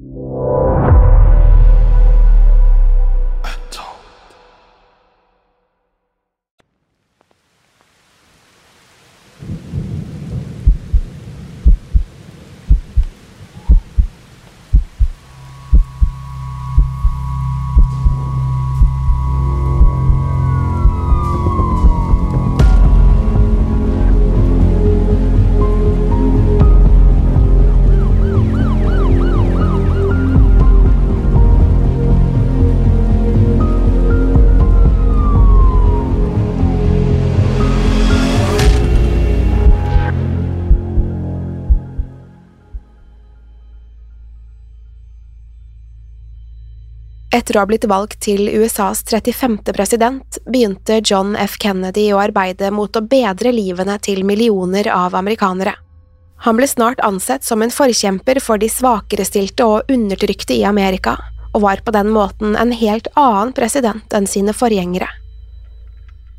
you. 0.00 0.69
Etter 47.40 47.56
å 47.56 47.62
ha 47.62 47.68
blitt 47.70 47.86
valgt 47.88 48.18
til 48.26 48.50
USAs 48.52 49.00
35. 49.08 49.70
president, 49.72 50.36
begynte 50.44 50.98
John 51.00 51.32
F. 51.40 51.54
Kennedy 51.62 52.10
å 52.12 52.18
arbeide 52.20 52.68
mot 52.74 52.92
å 52.92 53.00
bedre 53.00 53.52
livene 53.54 53.94
til 54.04 54.26
millioner 54.28 54.90
av 54.92 55.14
amerikanere. 55.16 55.72
Han 56.44 56.58
ble 56.58 56.68
snart 56.68 57.00
ansett 57.04 57.46
som 57.46 57.62
en 57.64 57.72
forkjemper 57.72 58.42
for 58.44 58.60
de 58.60 58.68
svakerestilte 58.68 59.64
og 59.64 59.88
undertrykte 59.92 60.58
i 60.58 60.66
Amerika, 60.68 61.14
og 61.54 61.64
var 61.64 61.80
på 61.84 61.94
den 61.96 62.10
måten 62.12 62.58
en 62.60 62.74
helt 62.76 63.08
annen 63.14 63.54
president 63.56 64.16
enn 64.16 64.28
sine 64.28 64.52
forgjengere. 64.56 65.08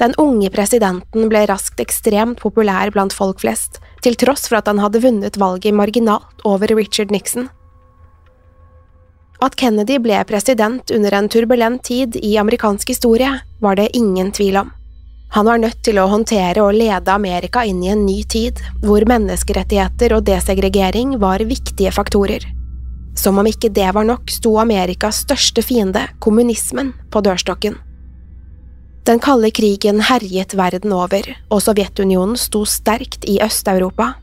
Den 0.02 0.14
unge 0.22 0.52
presidenten 0.54 1.32
ble 1.34 1.48
raskt 1.50 1.82
ekstremt 1.82 2.42
populær 2.42 2.94
blant 2.94 3.14
folk 3.14 3.42
flest, 3.42 3.82
til 4.06 4.20
tross 4.22 4.46
for 4.50 4.62
at 4.62 4.70
han 4.70 4.82
hadde 4.82 5.02
vunnet 5.02 5.42
valget 5.42 5.78
marginalt 5.78 6.46
over 6.46 6.70
Richard 6.78 7.10
Nixon. 7.14 7.50
At 9.42 9.56
Kennedy 9.58 9.98
ble 9.98 10.20
president 10.30 10.92
under 10.94 11.16
en 11.18 11.28
turbulent 11.30 11.82
tid 11.84 12.16
i 12.22 12.36
amerikansk 12.38 12.92
historie, 12.94 13.32
var 13.60 13.76
det 13.76 13.90
ingen 13.98 14.30
tvil 14.32 14.58
om. 14.62 14.70
Han 15.34 15.48
var 15.48 15.58
nødt 15.58 15.80
til 15.82 15.98
å 15.98 16.10
håndtere 16.12 16.62
og 16.62 16.76
lede 16.78 17.10
Amerika 17.10 17.64
inn 17.66 17.80
i 17.82 17.90
en 17.90 18.04
ny 18.06 18.20
tid, 18.30 18.60
hvor 18.84 19.02
menneskerettigheter 19.10 20.14
og 20.14 20.28
desegregering 20.28 21.16
var 21.24 21.42
viktige 21.48 21.94
faktorer. 21.96 22.46
Som 23.18 23.40
om 23.42 23.48
ikke 23.50 23.72
det 23.74 23.90
var 23.96 24.06
nok, 24.06 24.30
sto 24.30 24.58
Amerikas 24.62 25.24
største 25.26 25.64
fiende, 25.66 26.06
kommunismen, 26.20 26.94
på 27.10 27.24
dørstokken. 27.26 27.80
Den 29.08 29.20
kalde 29.24 29.50
krigen 29.50 30.04
herjet 30.06 30.54
verden 30.54 30.94
over, 30.94 31.26
og 31.50 31.64
Sovjetunionen 31.66 32.38
sto 32.38 32.62
sterkt 32.70 33.26
i 33.26 33.40
Øst-Europa. 33.42 34.14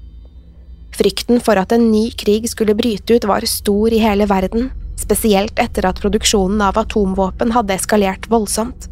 Frykten 0.94 1.42
for 1.42 1.58
at 1.58 1.74
en 1.74 1.90
ny 1.90 2.10
krig 2.14 2.46
skulle 2.52 2.78
bryte 2.78 3.16
ut 3.16 3.26
var 3.26 3.42
stor 3.50 3.90
i 3.90 3.98
hele 4.04 4.28
verden, 4.30 4.70
spesielt 4.98 5.58
etter 5.58 5.86
at 5.86 6.00
produksjonen 6.02 6.62
av 6.62 6.78
atomvåpen 6.78 7.52
hadde 7.54 7.74
eskalert 7.74 8.28
voldsomt. 8.30 8.88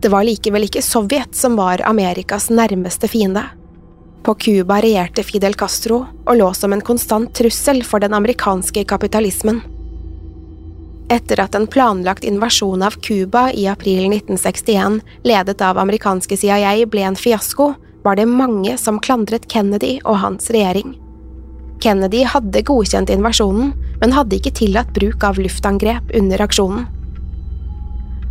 Det 0.00 0.10
var 0.12 0.24
likevel 0.24 0.66
ikke 0.66 0.82
Sovjet 0.84 1.36
som 1.36 1.56
var 1.56 1.80
Amerikas 1.88 2.50
nærmeste 2.50 3.08
fiende. 3.08 3.44
På 4.24 4.34
Cuba 4.34 4.80
regjerte 4.80 5.22
Fidel 5.24 5.54
Castro 5.54 6.02
og 6.24 6.36
lå 6.36 6.50
som 6.56 6.72
en 6.72 6.84
konstant 6.84 7.32
trussel 7.36 7.82
for 7.84 8.00
den 8.00 8.16
amerikanske 8.16 8.84
kapitalismen. 8.88 9.62
Etter 11.12 11.40
at 11.44 11.54
en 11.54 11.66
planlagt 11.68 12.24
invasjon 12.24 12.82
av 12.82 12.96
Cuba 13.04 13.50
i 13.52 13.66
april 13.68 14.08
1961, 14.08 15.00
ledet 15.24 15.60
av 15.60 15.78
amerikanske 15.78 16.36
CIA, 16.40 16.76
ble 16.88 17.04
en 17.04 17.16
fiasko, 17.16 17.74
var 18.04 18.16
det 18.16 18.28
mange 18.28 18.78
som 18.80 19.00
klandret 19.00 19.48
Kennedy 19.52 19.98
og 20.04 20.20
hans 20.24 20.48
regjering. 20.52 20.96
Kennedy 21.84 22.22
hadde 22.24 22.62
godkjent 22.64 23.10
invasjonen, 23.12 23.74
men 24.00 24.14
hadde 24.16 24.38
ikke 24.38 24.54
tillatt 24.56 24.92
bruk 24.96 25.24
av 25.26 25.36
luftangrep 25.36 26.14
under 26.16 26.40
aksjonen. 26.40 26.86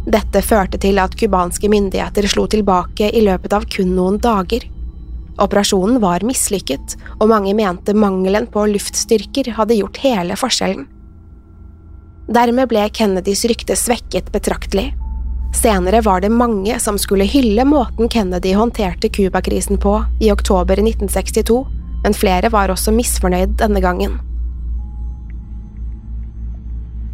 Dette 0.10 0.42
førte 0.44 0.80
til 0.82 0.98
at 1.00 1.14
cubanske 1.20 1.70
myndigheter 1.70 2.26
slo 2.28 2.48
tilbake 2.50 3.12
i 3.14 3.22
løpet 3.24 3.54
av 3.54 3.68
kun 3.70 3.94
noen 3.96 4.18
dager. 4.24 4.66
Operasjonen 5.42 6.02
var 6.02 6.26
mislykket, 6.26 6.98
og 7.20 7.30
mange 7.30 7.54
mente 7.58 7.94
mangelen 7.94 8.50
på 8.50 8.66
luftstyrker 8.74 9.54
hadde 9.60 9.78
gjort 9.78 10.02
hele 10.02 10.38
forskjellen. 10.40 10.90
Dermed 12.34 12.72
ble 12.72 12.88
Kennedys 12.90 13.46
rykte 13.52 13.78
svekket 13.78 14.34
betraktelig. 14.34 14.90
Senere 15.54 16.02
var 16.02 16.26
det 16.26 16.34
mange 16.34 16.80
som 16.82 16.98
skulle 16.98 17.30
hylle 17.30 17.66
måten 17.70 18.10
Kennedy 18.10 18.56
håndterte 18.58 19.14
Cuba-krisen 19.14 19.78
på 19.78 20.00
i 20.26 20.32
oktober 20.34 20.82
1962, 20.82 21.62
men 22.04 22.16
flere 22.16 22.52
var 22.54 22.72
også 22.72 22.94
misfornøyd 22.96 23.58
denne 23.62 23.82
gangen. 23.84 24.20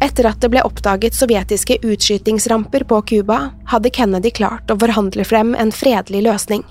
Etter 0.00 0.30
at 0.30 0.40
det 0.40 0.48
ble 0.52 0.62
oppdaget 0.64 1.16
sovjetiske 1.16 1.76
utskytingsramper 1.84 2.86
på 2.88 3.02
Cuba, 3.10 3.50
hadde 3.68 3.92
Kennedy 3.92 4.32
klart 4.32 4.72
å 4.72 4.78
forhandle 4.80 5.26
frem 5.28 5.52
en 5.54 5.72
fredelig 5.76 6.24
løsning. 6.24 6.64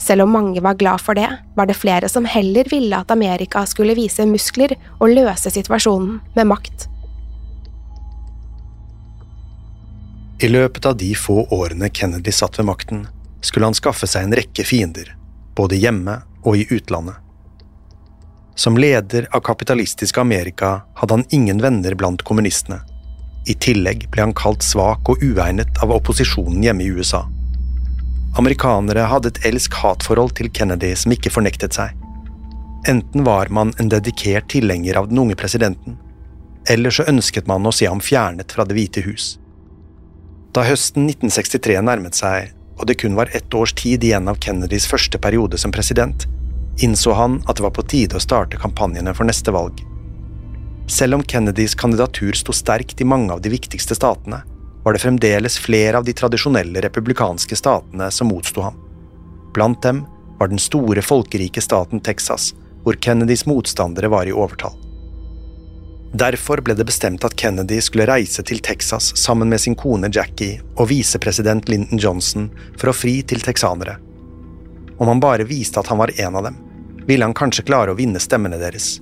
Selv 0.00 0.24
om 0.24 0.32
mange 0.32 0.62
var 0.64 0.78
glad 0.80 1.02
for 1.02 1.18
det, 1.18 1.28
var 1.58 1.68
det 1.68 1.76
flere 1.76 2.08
som 2.08 2.24
heller 2.24 2.70
ville 2.70 2.96
at 2.96 3.10
Amerika 3.10 3.66
skulle 3.68 3.98
vise 3.98 4.24
muskler 4.26 4.72
og 4.98 5.10
løse 5.12 5.50
situasjonen 5.52 6.20
med 6.38 6.48
makt. 6.48 6.86
I 10.40 10.48
løpet 10.48 10.86
av 10.88 10.96
de 10.96 11.10
få 11.18 11.42
årene 11.52 11.90
Kennedy 11.92 12.32
satt 12.32 12.56
ved 12.56 12.70
makten, 12.70 13.02
skulle 13.44 13.68
han 13.68 13.76
skaffe 13.76 14.08
seg 14.08 14.24
en 14.24 14.38
rekke 14.38 14.64
fiender, 14.64 15.10
både 15.58 15.76
hjemme 15.76 16.22
og 16.46 16.56
i 16.56 16.64
utlandet. 16.70 17.18
Som 18.60 18.76
leder 18.76 19.28
av 19.30 19.40
kapitalistiske 19.40 20.20
Amerika 20.20 20.82
hadde 20.94 21.14
han 21.14 21.24
ingen 21.30 21.62
venner 21.62 21.94
blant 21.94 22.22
kommunistene. 22.22 22.76
I 23.48 23.54
tillegg 23.56 24.02
ble 24.12 24.26
han 24.26 24.34
kalt 24.36 24.60
svak 24.60 25.08
og 25.08 25.22
uegnet 25.24 25.78
av 25.80 25.94
opposisjonen 25.94 26.66
hjemme 26.66 26.84
i 26.84 26.90
USA. 26.92 27.22
Amerikanere 28.36 29.06
hadde 29.08 29.30
et 29.32 29.38
elsk-hat-forhold 29.48 30.34
til 30.36 30.50
Kennedy 30.52 30.90
som 30.92 31.14
ikke 31.14 31.32
fornektet 31.32 31.78
seg. 31.78 31.94
Enten 32.92 33.24
var 33.24 33.48
man 33.48 33.72
en 33.80 33.88
dedikert 33.94 34.50
tilhenger 34.52 34.98
av 35.00 35.08
den 35.08 35.22
unge 35.22 35.38
presidenten, 35.40 35.96
eller 36.68 36.92
så 36.92 37.06
ønsket 37.08 37.48
man 37.48 37.64
å 37.64 37.72
se 37.72 37.88
ham 37.88 38.04
fjernet 38.04 38.52
fra 38.52 38.66
Det 38.68 38.76
hvite 38.76 39.06
hus. 39.08 39.38
Da 40.52 40.66
høsten 40.68 41.08
1963 41.08 41.80
nærmet 41.88 42.20
seg, 42.20 42.52
og 42.76 42.84
det 42.92 42.98
kun 43.00 43.16
var 43.16 43.32
ett 43.32 43.56
års 43.56 43.72
tid 43.72 44.04
igjen 44.04 44.28
av 44.28 44.36
Kennedys 44.44 44.84
første 44.92 45.16
periode 45.16 45.56
som 45.56 45.72
president, 45.72 46.28
innså 46.84 47.12
han 47.12 47.42
at 47.46 47.56
det 47.56 47.64
var 47.64 47.74
på 47.76 47.86
tide 47.88 48.16
å 48.16 48.22
starte 48.22 48.60
kampanjene 48.60 49.14
for 49.14 49.28
neste 49.28 49.52
valg. 49.54 49.82
Selv 50.90 51.14
om 51.14 51.22
Kennedys 51.22 51.76
kandidatur 51.78 52.32
sto 52.34 52.52
sterkt 52.52 53.00
i 53.00 53.06
mange 53.06 53.32
av 53.32 53.42
de 53.44 53.52
viktigste 53.52 53.94
statene, 53.94 54.42
var 54.82 54.96
det 54.96 55.02
fremdeles 55.02 55.58
flere 55.60 55.98
av 55.98 56.04
de 56.04 56.14
tradisjonelle 56.16 56.80
republikanske 56.80 57.56
statene 57.56 58.10
som 58.10 58.30
motsto 58.32 58.64
ham. 58.64 58.78
Blant 59.54 59.82
dem 59.82 60.04
var 60.38 60.48
den 60.48 60.58
store 60.58 61.02
folkerike 61.02 61.60
staten 61.60 62.00
Texas, 62.00 62.54
hvor 62.82 62.96
Kennedys 62.96 63.46
motstandere 63.46 64.08
var 64.08 64.26
i 64.26 64.32
overtall. 64.32 64.78
Derfor 66.12 66.58
ble 66.64 66.74
det 66.74 66.88
bestemt 66.88 67.24
at 67.24 67.36
Kennedy 67.38 67.78
skulle 67.84 68.08
reise 68.08 68.42
til 68.42 68.58
Texas 68.58 69.12
sammen 69.20 69.52
med 69.52 69.60
sin 69.62 69.76
kone 69.78 70.10
Jackie 70.10 70.58
og 70.74 70.88
visepresident 70.90 71.68
Lyndon 71.70 72.00
Johnson 72.02 72.48
for 72.80 72.90
å 72.90 72.96
fri 72.96 73.20
til 73.22 73.44
texanere. 73.44 74.00
Om 74.98 75.12
han 75.12 75.22
bare 75.22 75.46
viste 75.46 75.78
at 75.78 75.86
han 75.92 76.00
var 76.00 76.10
en 76.18 76.40
av 76.40 76.48
dem, 76.48 76.56
ville 77.06 77.24
han 77.24 77.36
kanskje 77.36 77.64
klare 77.68 77.94
å 77.94 77.98
vinne 77.98 78.20
stemmene 78.20 78.58
deres. 78.60 78.98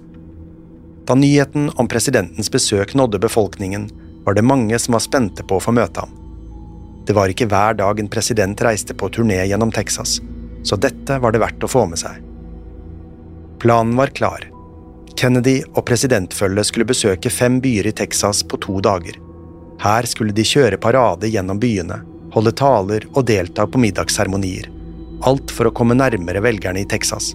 Da 1.08 1.16
nyheten 1.16 1.70
om 1.80 1.88
presidentens 1.88 2.50
besøk 2.52 2.94
nådde 2.94 3.18
befolkningen, 3.22 3.88
var 4.24 4.34
det 4.36 4.44
mange 4.44 4.78
som 4.78 4.92
var 4.92 5.00
spente 5.00 5.44
på 5.44 5.56
å 5.56 5.62
få 5.62 5.72
møte 5.72 6.04
ham. 6.04 6.10
Det 7.08 7.14
var 7.16 7.32
ikke 7.32 7.48
hver 7.48 7.78
dag 7.78 8.00
en 8.00 8.10
president 8.12 8.60
reiste 8.60 8.92
på 8.92 9.08
turné 9.08 9.40
gjennom 9.48 9.72
Texas, 9.72 10.18
så 10.62 10.76
dette 10.76 11.16
var 11.22 11.32
det 11.32 11.40
verdt 11.40 11.64
å 11.64 11.70
få 11.72 11.86
med 11.88 12.00
seg. 12.02 12.18
Planen 13.62 13.96
var 13.96 14.12
klar. 14.12 14.44
Kennedy 15.16 15.62
og 15.72 15.86
presidentfølget 15.88 16.68
skulle 16.68 16.86
besøke 16.86 17.32
fem 17.32 17.56
byer 17.64 17.88
i 17.88 17.96
Texas 17.96 18.44
på 18.44 18.60
to 18.60 18.76
dager. 18.84 19.16
Her 19.80 20.06
skulle 20.10 20.36
de 20.36 20.44
kjøre 20.46 20.78
parade 20.78 21.30
gjennom 21.32 21.58
byene, 21.58 22.02
holde 22.34 22.52
taler 22.52 23.08
og 23.14 23.24
delta 23.26 23.64
på 23.66 23.80
middagsseremonier. 23.80 24.68
Alt 25.26 25.50
for 25.50 25.70
å 25.70 25.74
komme 25.74 25.96
nærmere 25.96 26.44
velgerne 26.44 26.84
i 26.84 26.90
Texas. 26.92 27.32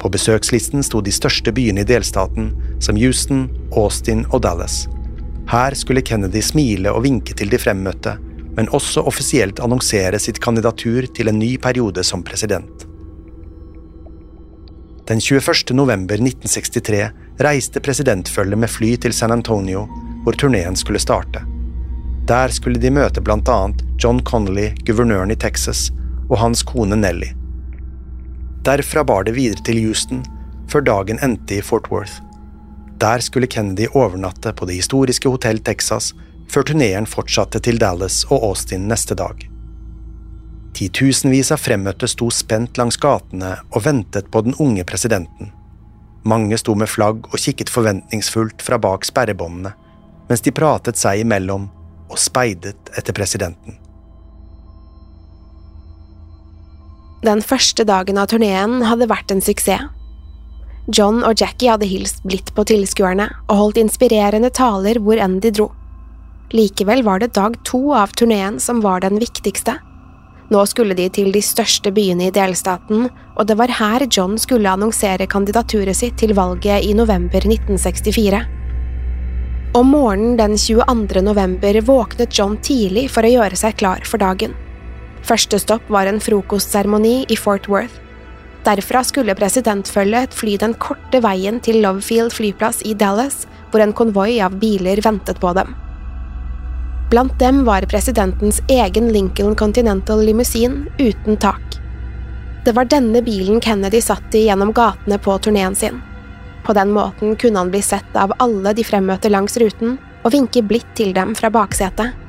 På 0.00 0.10
besøkslisten 0.12 0.84
sto 0.84 1.00
de 1.00 1.12
største 1.14 1.52
byene 1.56 1.82
i 1.82 1.88
delstaten, 1.88 2.52
som 2.80 2.98
Houston, 3.00 3.46
Austin 3.72 4.24
og 4.30 4.42
Dallas. 4.44 4.84
Her 5.50 5.74
skulle 5.78 6.02
Kennedy 6.02 6.42
smile 6.42 6.92
og 6.92 7.04
vinke 7.06 7.36
til 7.38 7.50
de 7.52 7.60
fremmøtte, 7.60 8.16
men 8.56 8.68
også 8.74 9.04
offisielt 9.06 9.60
annonsere 9.60 10.18
sitt 10.20 10.40
kandidatur 10.42 11.06
til 11.14 11.30
en 11.30 11.38
ny 11.38 11.56
periode 11.62 12.04
som 12.04 12.24
president. 12.26 12.86
Den 15.06 15.20
21. 15.20 15.76
november 15.76 16.18
1963 16.18 17.10
reiste 17.38 17.80
presidentfølget 17.80 18.58
med 18.58 18.72
fly 18.72 18.96
til 18.96 19.14
San 19.14 19.30
Antonio, 19.30 19.84
hvor 20.24 20.34
turneen 20.34 20.76
skulle 20.76 20.98
starte. 20.98 21.44
Der 22.26 22.50
skulle 22.50 22.80
de 22.82 22.90
møte 22.90 23.22
annet 23.22 23.84
John 24.02 24.20
Connolly, 24.20 24.72
guvernøren 24.84 25.30
i 25.30 25.36
Texas, 25.36 25.92
og 26.28 26.38
hans 26.38 26.62
kone 26.62 26.96
Nellie. 26.96 27.36
Derfra 28.66 29.04
bar 29.04 29.22
det 29.22 29.36
videre 29.36 29.62
til 29.62 29.78
Houston, 29.84 30.24
før 30.66 30.82
dagen 30.82 31.20
endte 31.22 31.60
i 31.60 31.62
Fort 31.62 31.86
Worth. 31.92 32.18
Der 32.98 33.22
skulle 33.22 33.46
Kennedy 33.46 33.86
overnatte 33.94 34.50
på 34.52 34.66
det 34.66 34.80
historiske 34.80 35.30
Hotell 35.30 35.60
Texas, 35.62 36.14
før 36.50 36.66
turneen 36.66 37.06
fortsatte 37.06 37.60
til 37.62 37.78
Dallas 37.78 38.24
og 38.24 38.42
Austin 38.48 38.88
neste 38.90 39.14
dag. 39.14 39.44
Titusenvis 40.74 41.52
av 41.54 41.62
fremmøtte 41.62 42.10
sto 42.10 42.26
spent 42.34 42.74
langs 42.80 42.98
gatene 42.98 43.54
og 43.70 43.86
ventet 43.86 44.32
på 44.34 44.42
den 44.48 44.58
unge 44.58 44.82
presidenten. 44.84 45.54
Mange 46.26 46.58
sto 46.58 46.74
med 46.74 46.90
flagg 46.90 47.30
og 47.30 47.38
kikket 47.38 47.70
forventningsfullt 47.70 48.66
fra 48.66 48.82
bak 48.82 49.06
sperrebåndene, 49.06 49.76
mens 50.26 50.42
de 50.42 50.50
pratet 50.50 50.98
seg 50.98 51.22
imellom 51.22 51.70
og 52.10 52.18
speidet 52.18 52.96
etter 52.98 53.14
presidenten. 53.14 53.78
Den 57.26 57.40
første 57.42 57.82
dagen 57.82 58.20
av 58.22 58.28
turneen 58.30 58.84
hadde 58.86 59.08
vært 59.10 59.32
en 59.34 59.40
suksess. 59.42 59.88
John 60.94 61.24
og 61.26 61.40
Jackie 61.40 61.72
hadde 61.72 61.88
hilst 61.90 62.20
blidt 62.22 62.52
på 62.54 62.62
tilskuerne 62.70 63.24
og 63.48 63.58
holdt 63.58 63.80
inspirerende 63.80 64.52
taler 64.54 65.00
hvor 65.02 65.18
enn 65.18 65.40
de 65.42 65.50
dro. 65.56 65.66
Likevel 66.54 67.02
var 67.02 67.18
det 67.18 67.32
dag 67.34 67.56
to 67.66 67.80
av 67.98 68.12
turneen 68.14 68.60
som 68.62 68.78
var 68.84 69.02
den 69.02 69.18
viktigste. 69.18 69.74
Nå 70.54 70.60
skulle 70.70 70.94
de 70.94 71.08
til 71.10 71.32
de 71.34 71.42
største 71.42 71.90
byene 71.90 72.28
i 72.28 72.34
delstaten, 72.36 73.08
og 73.34 73.48
det 73.48 73.56
var 73.58 73.74
her 73.80 74.04
John 74.06 74.36
skulle 74.38 74.70
annonsere 74.70 75.26
kandidaturet 75.26 75.98
sitt 75.98 76.20
til 76.22 76.36
valget 76.38 76.86
i 76.86 76.92
november 76.94 77.42
1964. 77.42 78.44
Om 79.74 79.90
morgenen 79.90 80.38
den 80.38 80.54
22. 80.54 81.24
november 81.26 81.80
våknet 81.90 82.38
John 82.38 82.54
tidlig 82.62 83.08
for 83.10 83.26
å 83.26 83.34
gjøre 83.34 83.58
seg 83.58 83.74
klar 83.82 84.06
for 84.06 84.22
dagen. 84.22 84.54
Første 85.26 85.58
stopp 85.58 85.88
var 85.90 86.06
en 86.06 86.20
frokostseremoni 86.22 87.24
i 87.28 87.36
Fort 87.38 87.66
Worth. 87.66 87.98
Derfra 88.66 89.02
skulle 89.06 89.34
presidentfølget 89.38 90.34
fly 90.34 90.56
den 90.62 90.74
korte 90.82 91.20
veien 91.22 91.58
til 91.62 91.80
Lovefield 91.82 92.34
flyplass 92.34 92.84
i 92.86 92.94
Dallas, 92.98 93.44
hvor 93.70 93.82
en 93.82 93.94
konvoi 93.94 94.38
av 94.42 94.54
biler 94.62 95.02
ventet 95.02 95.40
på 95.42 95.50
dem. 95.58 95.74
Blant 97.10 97.34
dem 97.38 97.64
var 97.66 97.86
presidentens 97.90 98.60
egen 98.70 99.12
Lincoln 99.14 99.54
Continental 99.58 100.22
limousin 100.26 100.84
uten 100.98 101.38
tak. 101.42 101.62
Det 102.66 102.74
var 102.74 102.90
denne 102.90 103.22
bilen 103.22 103.60
Kennedy 103.62 104.00
satt 104.02 104.34
i 104.34 104.46
gjennom 104.48 104.72
gatene 104.74 105.18
på 105.22 105.38
turneen 105.38 105.74
sin. 105.78 106.00
På 106.66 106.74
den 106.74 106.90
måten 106.94 107.36
kunne 107.38 107.62
han 107.62 107.70
bli 107.70 107.82
sett 107.82 108.18
av 108.18 108.34
alle 108.42 108.74
de 108.74 108.82
fremmøtte 108.86 109.30
langs 109.30 109.54
ruten, 109.62 109.98
og 110.26 110.34
vinke 110.34 110.62
blidt 110.66 110.88
til 110.98 111.14
dem 111.14 111.34
fra 111.38 111.50
baksetet. 111.54 112.25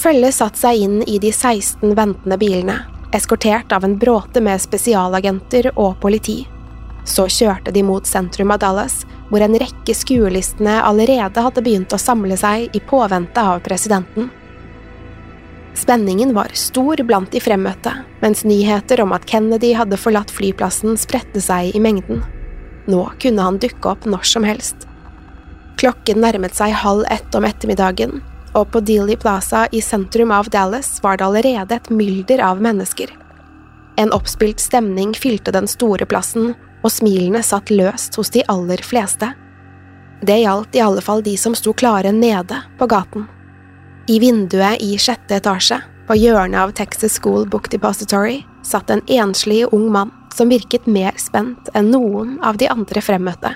Følget 0.00 0.32
satte 0.32 0.56
seg 0.62 0.80
inn 0.80 1.00
i 1.04 1.18
de 1.20 1.28
16 1.28 1.92
ventende 1.92 2.38
bilene, 2.40 2.78
eskortert 3.12 3.72
av 3.76 3.84
en 3.84 3.98
bråte 4.00 4.40
med 4.40 4.62
spesialagenter 4.62 5.74
og 5.74 5.98
politi. 6.00 6.38
Så 7.04 7.26
kjørte 7.28 7.72
de 7.74 7.82
mot 7.84 8.06
sentrum 8.08 8.52
av 8.54 8.62
Dallas, 8.62 9.02
hvor 9.28 9.44
en 9.44 9.58
rekke 9.60 9.94
skuelistene 9.96 10.78
allerede 10.80 11.44
hadde 11.44 11.64
begynt 11.66 11.92
å 11.92 12.00
samle 12.00 12.38
seg 12.40 12.72
i 12.76 12.80
påvente 12.80 13.44
av 13.44 13.60
presidenten. 13.66 14.30
Spenningen 15.76 16.32
var 16.34 16.56
stor 16.56 17.04
blant 17.04 17.30
de 17.32 17.40
fremmøtte, 17.44 17.92
mens 18.24 18.44
nyheter 18.48 19.04
om 19.04 19.12
at 19.16 19.28
Kennedy 19.28 19.74
hadde 19.76 20.00
forlatt 20.00 20.32
flyplassen 20.32 20.96
spredte 21.00 21.44
seg 21.44 21.76
i 21.76 21.82
mengden. 21.82 22.24
Nå 22.88 23.04
kunne 23.20 23.44
han 23.44 23.60
dukke 23.60 23.92
opp 23.92 24.08
når 24.08 24.24
som 24.32 24.48
helst. 24.48 24.88
Klokken 25.80 26.24
nærmet 26.24 26.56
seg 26.56 26.72
halv 26.76 27.04
ett 27.12 27.36
om 27.36 27.46
ettermiddagen, 27.46 28.20
og 28.54 28.70
på 28.72 28.80
Dealey 28.80 29.16
Plaza 29.16 29.66
i 29.72 29.80
sentrum 29.84 30.32
av 30.34 30.48
Dallas 30.50 30.98
var 31.02 31.16
det 31.16 31.24
allerede 31.24 31.76
et 31.76 31.90
mylder 31.90 32.42
av 32.44 32.62
mennesker. 32.62 33.12
En 33.96 34.12
oppspilt 34.12 34.60
stemning 34.60 35.14
fylte 35.14 35.52
den 35.52 35.68
store 35.68 36.06
plassen, 36.06 36.54
og 36.80 36.92
smilene 36.92 37.42
satt 37.44 37.70
løst 37.70 38.16
hos 38.16 38.30
de 38.32 38.42
aller 38.48 38.80
fleste. 38.86 39.28
Det 40.24 40.38
gjaldt 40.40 40.76
i 40.76 40.82
alle 40.84 41.02
fall 41.04 41.22
de 41.24 41.36
som 41.36 41.54
sto 41.56 41.74
klare 41.76 42.12
nede 42.12 42.62
på 42.78 42.88
gaten. 42.88 43.26
I 44.08 44.18
vinduet 44.20 44.80
i 44.82 44.96
sjette 44.98 45.36
etasje, 45.36 45.80
på 46.08 46.16
hjørnet 46.18 46.58
av 46.58 46.72
Texas 46.74 47.20
School 47.20 47.44
Book 47.48 47.68
Depository, 47.70 48.40
satt 48.66 48.90
en 48.90 49.04
enslig 49.06 49.66
ung 49.70 49.90
mann 49.92 50.10
som 50.34 50.50
virket 50.50 50.88
mer 50.90 51.14
spent 51.20 51.68
enn 51.74 51.92
noen 51.92 52.38
av 52.42 52.58
de 52.58 52.68
andre 52.72 53.02
fremmøtte. 53.04 53.52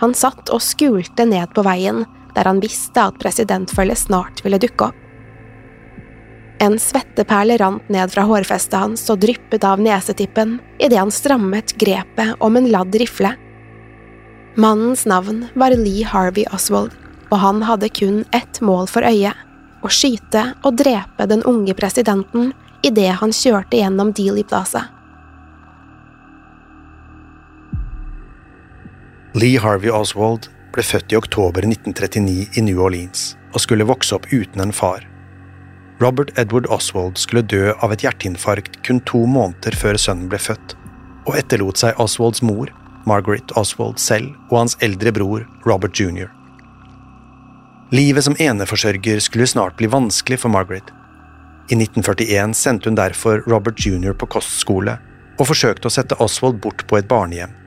Han 0.00 0.14
satt 0.14 0.50
og 0.54 0.62
skulte 0.62 1.26
ned 1.26 1.50
på 1.54 1.64
veien, 1.66 2.06
der 2.38 2.46
han 2.46 2.62
visste 2.62 3.02
at 3.02 3.18
presidentfølget 3.18 4.06
snart 4.06 4.44
ville 4.46 4.60
dukke 4.62 4.92
opp. 4.92 5.04
En 6.62 6.74
svetteperle 6.82 7.54
rant 7.60 7.90
ned 7.90 8.10
fra 8.10 8.24
hårfestet 8.26 8.78
hans 8.78 9.04
og 9.12 9.20
dryppet 9.22 9.62
av 9.66 9.82
nesetippen 9.82 10.56
idet 10.78 10.98
han 10.98 11.12
strammet 11.14 11.76
grepet 11.78 12.34
om 12.42 12.58
en 12.58 12.66
ladd 12.70 12.94
rifle. 12.98 13.34
Mannens 14.58 15.04
navn 15.06 15.44
var 15.54 15.76
Lee 15.78 16.06
Harvey 16.06 16.48
Oswald, 16.50 16.96
og 17.30 17.38
han 17.38 17.62
hadde 17.62 17.90
kun 17.94 18.24
ett 18.34 18.62
mål 18.62 18.90
for 18.90 19.06
øye– 19.06 19.34
å 19.78 19.90
skyte 19.94 20.40
og 20.66 20.78
drepe 20.80 21.26
den 21.30 21.44
unge 21.46 21.74
presidenten 21.78 22.50
idet 22.82 23.12
han 23.20 23.30
kjørte 23.30 23.78
gjennom 23.78 24.10
Dealey 24.10 24.42
Plaza. 24.42 24.88
Lee 29.38 29.60
Harvey 29.62 29.92
Oswald 29.94 30.48
ble 30.74 30.84
født 30.84 31.12
i 31.12 31.18
oktober 31.18 31.66
1939 31.66 32.58
i 32.58 32.64
New 32.64 32.82
Orleans 32.84 33.34
og 33.54 33.62
skulle 33.64 33.86
vokse 33.88 34.16
opp 34.16 34.28
uten 34.32 34.62
en 34.62 34.74
far. 34.74 35.06
Robert 35.98 36.30
Edward 36.38 36.68
Oswald 36.70 37.18
skulle 37.18 37.42
dø 37.42 37.72
av 37.82 37.92
et 37.92 38.04
hjerteinfarkt 38.04 38.78
kun 38.86 39.00
to 39.08 39.24
måneder 39.26 39.74
før 39.74 39.98
sønnen 39.98 40.28
ble 40.30 40.38
født, 40.38 40.76
og 41.26 41.34
etterlot 41.40 41.80
seg 41.80 41.98
Oswalds 41.98 42.44
mor, 42.46 42.70
Margaret 43.08 43.50
Oswald 43.58 43.98
selv, 43.98 44.30
og 44.52 44.60
hans 44.62 44.76
eldre 44.84 45.10
bror, 45.16 45.46
Robert 45.66 45.98
jr. 45.98 46.30
Livet 47.90 48.28
som 48.28 48.36
eneforsørger 48.38 49.18
skulle 49.24 49.48
snart 49.48 49.78
bli 49.80 49.90
vanskelig 49.90 50.38
for 50.44 50.54
Margaret. 50.54 50.92
I 51.72 51.76
1941 51.80 52.54
sendte 52.54 52.90
hun 52.90 52.98
derfor 52.98 53.42
Robert 53.48 53.80
jr. 53.80 54.14
på 54.14 54.28
kostskole, 54.38 54.98
og 55.38 55.50
forsøkte 55.50 55.90
å 55.90 55.94
sette 55.94 56.18
Oswald 56.22 56.60
bort 56.62 56.86
på 56.86 56.98
et 57.00 57.08
barnehjem. 57.10 57.57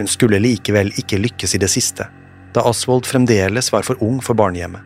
Hun 0.00 0.08
skulle 0.08 0.38
likevel 0.40 0.88
ikke 0.96 1.18
lykkes 1.20 1.52
i 1.54 1.58
det 1.60 1.68
siste, 1.68 2.06
da 2.56 2.62
Oswald 2.64 3.04
fremdeles 3.04 3.66
var 3.68 3.84
for 3.84 4.00
ung 4.00 4.22
for 4.24 4.32
barnehjemmet. 4.32 4.80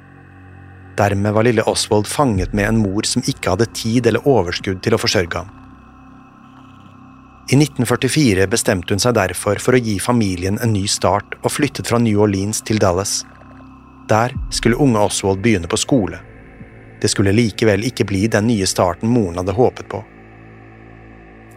Dermed 0.99 1.37
var 1.37 1.47
lille 1.47 1.63
Oswald 1.71 2.09
fanget 2.11 2.51
med 2.55 2.67
en 2.67 2.81
mor 2.83 3.07
som 3.07 3.23
ikke 3.23 3.53
hadde 3.53 3.69
tid 3.79 4.09
eller 4.11 4.27
overskudd 4.27 4.81
til 4.83 4.97
å 4.97 4.99
forsørge 4.99 5.39
ham. 5.39 5.53
I 7.53 7.59
1944 7.61 8.47
bestemte 8.51 8.91
hun 8.91 9.03
seg 9.05 9.15
derfor 9.15 9.61
for 9.63 9.77
å 9.77 9.81
gi 9.87 10.01
familien 10.03 10.59
en 10.65 10.73
ny 10.75 10.83
start 10.91 11.37
og 11.45 11.53
flyttet 11.53 11.91
fra 11.91 12.01
New 12.03 12.23
Orleans 12.25 12.63
til 12.67 12.83
Dallas. 12.83 13.21
Der 14.11 14.35
skulle 14.51 14.81
unge 14.83 14.99
Oswald 14.99 15.45
begynne 15.45 15.71
på 15.71 15.79
skole. 15.79 16.19
Det 16.99 17.13
skulle 17.13 17.37
likevel 17.37 17.87
ikke 17.87 18.09
bli 18.11 18.25
den 18.33 18.49
nye 18.51 18.67
starten 18.67 19.15
moren 19.15 19.39
hadde 19.39 19.55
håpet 19.55 19.87
på. 19.95 20.03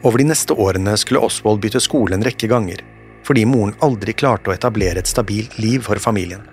Over 0.06 0.22
de 0.22 0.28
neste 0.30 0.54
årene 0.54 0.94
skulle 1.02 1.24
Oswald 1.26 1.64
bytte 1.66 1.82
skole 1.82 2.14
en 2.14 2.26
rekke 2.28 2.52
ganger, 2.52 2.86
fordi 3.27 3.43
moren 3.46 3.75
aldri 3.84 4.13
klarte 4.15 4.50
å 4.50 4.55
etablere 4.55 5.03
et 5.03 5.10
stabilt 5.10 5.57
liv 5.60 5.84
for 5.84 6.00
familien. 6.00 6.46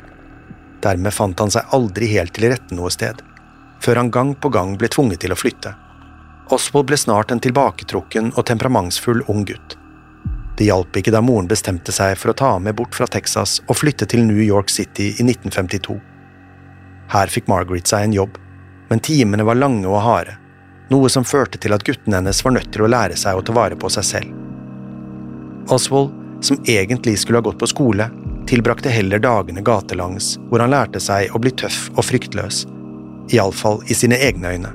Dermed 0.82 1.14
fant 1.14 1.38
han 1.38 1.52
seg 1.54 1.70
aldri 1.76 2.08
helt 2.10 2.34
til 2.34 2.50
rette 2.50 2.74
noe 2.74 2.90
sted, 2.90 3.22
før 3.84 4.02
han 4.02 4.10
gang 4.10 4.34
på 4.34 4.50
gang 4.50 4.74
ble 4.80 4.90
tvunget 4.90 5.22
til 5.22 5.34
å 5.34 5.38
flytte. 5.38 5.74
Oswald 6.52 6.88
ble 6.90 6.98
snart 6.98 7.30
en 7.30 7.40
tilbaketrukken 7.40 8.32
og 8.34 8.46
temperamentsfull 8.50 9.22
ung 9.30 9.46
gutt. 9.48 9.76
Det 10.58 10.66
hjalp 10.66 10.98
ikke 10.98 11.14
da 11.14 11.22
moren 11.24 11.48
bestemte 11.50 11.94
seg 11.94 12.18
for 12.18 12.30
å 12.30 12.36
ta 12.38 12.50
ham 12.56 12.66
med 12.66 12.76
bort 12.78 12.94
fra 12.94 13.06
Texas 13.10 13.60
og 13.64 13.78
flytte 13.78 14.06
til 14.10 14.26
New 14.26 14.42
York 14.42 14.70
City 14.70 15.12
i 15.14 15.26
1952. 15.26 15.96
Her 17.14 17.30
fikk 17.30 17.48
Margaret 17.50 17.90
seg 17.90 18.08
en 18.08 18.18
jobb, 18.18 18.38
men 18.90 19.02
timene 19.02 19.46
var 19.46 19.58
lange 19.58 19.86
og 19.88 20.02
harde, 20.04 20.36
noe 20.90 21.10
som 21.10 21.26
førte 21.26 21.58
til 21.62 21.74
at 21.74 21.86
gutten 21.86 22.14
hennes 22.18 22.42
var 22.44 22.54
nødt 22.58 22.70
til 22.74 22.84
å 22.84 22.90
lære 22.90 23.16
seg 23.18 23.38
å 23.38 23.46
ta 23.46 23.54
vare 23.56 23.78
på 23.78 23.90
seg 23.94 24.06
selv. 24.10 24.36
Oswald, 25.72 26.12
som 26.44 26.60
egentlig 26.68 27.18
skulle 27.18 27.40
ha 27.40 27.46
gått 27.46 27.58
på 27.58 27.68
skole, 27.70 28.08
tilbrakte 28.46 28.92
heller 28.92 29.18
dagene 29.18 29.64
gatelangs, 29.64 30.34
hvor 30.50 30.60
han 30.60 30.72
lærte 30.74 31.00
seg 31.00 31.32
å 31.32 31.40
bli 31.40 31.52
tøff 31.56 31.88
og 31.94 32.04
fryktløs, 32.04 32.64
iallfall 33.32 33.80
i 33.88 33.96
sine 33.96 34.18
egne 34.20 34.52
øyne. 34.56 34.72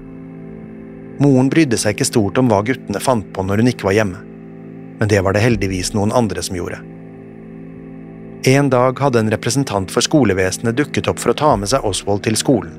Moren 1.19 1.49
brydde 1.51 1.77
seg 1.77 1.95
ikke 1.95 2.07
stort 2.07 2.39
om 2.39 2.49
hva 2.49 2.61
guttene 2.65 3.01
fant 3.03 3.27
på 3.35 3.43
når 3.45 3.61
hun 3.61 3.71
ikke 3.73 3.89
var 3.89 3.97
hjemme, 3.97 4.21
men 4.99 5.11
det 5.11 5.19
var 5.23 5.35
det 5.35 5.43
heldigvis 5.43 5.93
noen 5.95 6.15
andre 6.15 6.43
som 6.43 6.57
gjorde. 6.57 6.79
En 8.47 8.69
dag 8.71 8.99
hadde 9.03 9.19
en 9.19 9.31
representant 9.31 9.91
for 9.91 10.05
skolevesenet 10.05 10.77
dukket 10.79 11.09
opp 11.11 11.19
for 11.19 11.33
å 11.33 11.39
ta 11.41 11.55
med 11.59 11.69
seg 11.71 11.83
Oswald 11.85 12.23
til 12.23 12.39
skolen. 12.39 12.71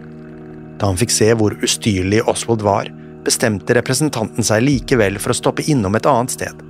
Da 0.81 0.89
han 0.89 0.97
fikk 0.97 1.13
se 1.13 1.29
hvor 1.37 1.53
ustyrlig 1.61 2.23
Oswald 2.29 2.65
var, 2.65 2.89
bestemte 3.27 3.77
representanten 3.77 4.47
seg 4.47 4.65
likevel 4.65 5.21
for 5.21 5.35
å 5.35 5.37
stoppe 5.37 5.67
innom 5.69 5.99
et 5.99 6.09
annet 6.09 6.33
sted. 6.33 6.65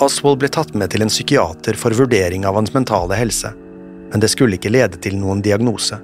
Oswald 0.00 0.42
ble 0.42 0.48
tatt 0.52 0.74
med 0.76 0.90
til 0.92 1.04
en 1.04 1.12
psykiater 1.12 1.76
for 1.80 1.96
vurdering 1.96 2.44
av 2.44 2.58
hans 2.58 2.74
mentale 2.74 3.16
helse, 3.16 3.52
men 4.10 4.20
det 4.20 4.28
skulle 4.28 4.58
ikke 4.58 4.72
lede 4.74 5.00
til 5.00 5.16
noen 5.16 5.40
diagnose. 5.44 5.96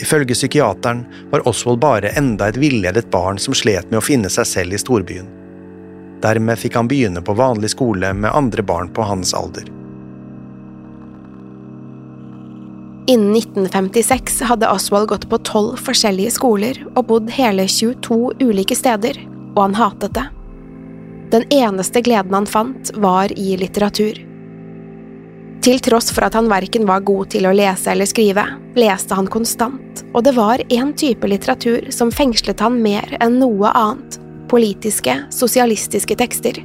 Ifølge 0.00 0.36
psykiateren 0.36 1.02
var 1.32 1.42
Oswald 1.50 1.82
bare 1.82 2.14
enda 2.16 2.48
et 2.48 2.60
villedet 2.60 3.10
barn 3.10 3.38
som 3.42 3.56
slet 3.56 3.90
med 3.90 3.98
å 3.98 4.04
finne 4.04 4.30
seg 4.32 4.46
selv 4.48 4.78
i 4.78 4.80
storbyen. 4.80 5.26
Dermed 6.22 6.60
fikk 6.60 6.78
han 6.78 6.88
begynne 6.88 7.22
på 7.24 7.34
vanlig 7.34 7.72
skole 7.74 8.12
med 8.14 8.30
andre 8.30 8.62
barn 8.62 8.92
på 8.94 9.04
hans 9.04 9.34
alder. 9.34 9.66
Innen 13.10 13.34
1956 13.34 14.44
hadde 14.46 14.70
Oswald 14.70 15.10
gått 15.10 15.26
på 15.28 15.40
tolv 15.42 15.80
forskjellige 15.82 16.36
skoler 16.36 16.78
og 16.94 17.08
bodd 17.08 17.32
hele 17.34 17.66
22 17.66 18.36
ulike 18.38 18.76
steder, 18.78 19.18
og 19.56 19.64
han 19.64 19.80
hatet 19.80 20.14
det. 20.14 20.30
Den 21.30 21.46
eneste 21.52 22.02
gleden 22.02 22.34
han 22.34 22.46
fant, 22.46 22.90
var 22.94 23.30
i 23.38 23.54
litteratur. 23.56 24.18
Til 25.60 25.80
tross 25.84 26.08
for 26.14 26.24
at 26.24 26.34
han 26.34 26.48
verken 26.48 26.86
var 26.88 27.04
god 27.04 27.34
til 27.34 27.44
å 27.46 27.52
lese 27.52 27.92
eller 27.92 28.08
skrive, 28.08 28.46
leste 28.80 29.14
han 29.14 29.28
konstant, 29.30 30.02
og 30.14 30.24
det 30.24 30.32
var 30.38 30.62
én 30.72 30.94
type 30.96 31.28
litteratur 31.28 31.90
som 31.92 32.10
fengslet 32.10 32.62
han 32.64 32.80
mer 32.82 33.16
enn 33.20 33.38
noe 33.42 33.72
annet– 33.76 34.18
politiske, 34.50 35.14
sosialistiske 35.30 36.16
tekster. 36.18 36.56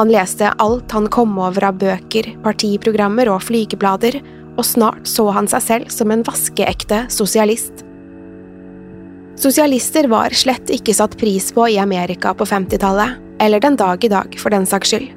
Han 0.00 0.10
leste 0.10 0.48
alt 0.58 0.90
han 0.96 1.06
kom 1.12 1.36
over 1.38 1.68
av 1.68 1.76
bøker, 1.78 2.32
partiprogrammer 2.42 3.30
og 3.30 3.44
flygeblader, 3.46 4.18
og 4.56 4.64
snart 4.66 5.06
så 5.06 5.28
han 5.36 5.46
seg 5.46 5.62
selv 5.62 5.92
som 5.92 6.10
en 6.10 6.24
vaskeekte 6.26 7.04
sosialist. 7.12 7.84
Sosialister 9.36 10.08
var 10.08 10.34
slett 10.34 10.72
ikke 10.72 10.96
satt 10.96 11.14
pris 11.20 11.52
på 11.52 11.68
i 11.68 11.78
Amerika 11.78 12.32
på 12.34 12.48
50-tallet, 12.48 13.25
eller 13.38 13.60
den 13.60 13.76
dag 13.76 14.04
i 14.04 14.08
dag, 14.08 14.36
for 14.40 14.50
den 14.50 14.66
saks 14.66 14.92
skyld. 14.92 15.12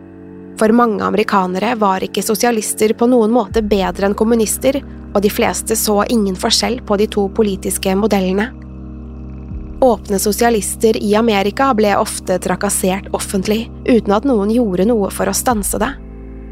For 0.59 0.73
mange 0.75 1.03
amerikanere 1.05 1.75
var 1.79 2.03
ikke 2.03 2.23
sosialister 2.23 2.91
på 2.99 3.07
noen 3.07 3.31
måte 3.31 3.63
bedre 3.63 4.09
enn 4.09 4.17
kommunister, 4.17 4.81
og 5.13 5.21
de 5.23 5.31
fleste 5.31 5.75
så 5.79 6.01
ingen 6.11 6.35
forskjell 6.37 6.81
på 6.85 6.97
de 6.99 7.07
to 7.07 7.29
politiske 7.33 7.95
modellene. 7.95 8.49
Åpne 9.81 10.19
sosialister 10.19 10.97
i 10.99 11.13
Amerika 11.15 11.69
ble 11.73 11.93
ofte 11.95 12.35
trakassert 12.43 13.07
offentlig, 13.15 13.69
uten 13.87 14.11
at 14.11 14.27
noen 14.27 14.51
gjorde 14.51 14.89
noe 14.89 15.07
for 15.15 15.31
å 15.31 15.35
stanse 15.35 15.79
det. 15.79 15.93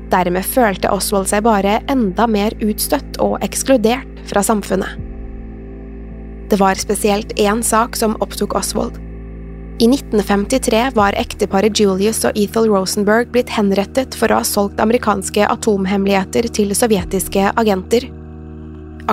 Dermed 0.08 0.48
følte 0.48 0.92
Oswald 0.96 1.28
seg 1.28 1.44
bare 1.44 1.82
enda 1.92 2.30
mer 2.32 2.56
utstøtt 2.64 3.20
og 3.20 3.42
ekskludert 3.44 4.24
fra 4.30 4.44
samfunnet. 4.46 4.96
Det 6.48 6.56
var 6.62 6.80
spesielt 6.80 7.36
én 7.36 7.60
sak 7.60 8.00
som 8.00 8.16
opptok 8.24 8.56
Oswald. 8.56 8.96
I 9.80 9.86
1953 9.86 10.92
var 10.96 11.14
ekteparet 11.22 11.78
Julius 11.80 12.24
og 12.26 12.38
Ethel 12.40 12.66
Rosenberg 12.72 13.30
blitt 13.30 13.52
henrettet 13.54 14.16
for 14.18 14.34
å 14.34 14.40
ha 14.40 14.46
solgt 14.48 14.80
amerikanske 14.82 15.46
atomhemmeligheter 15.46 16.48
til 16.50 16.74
sovjetiske 16.74 17.52
agenter. 17.62 18.08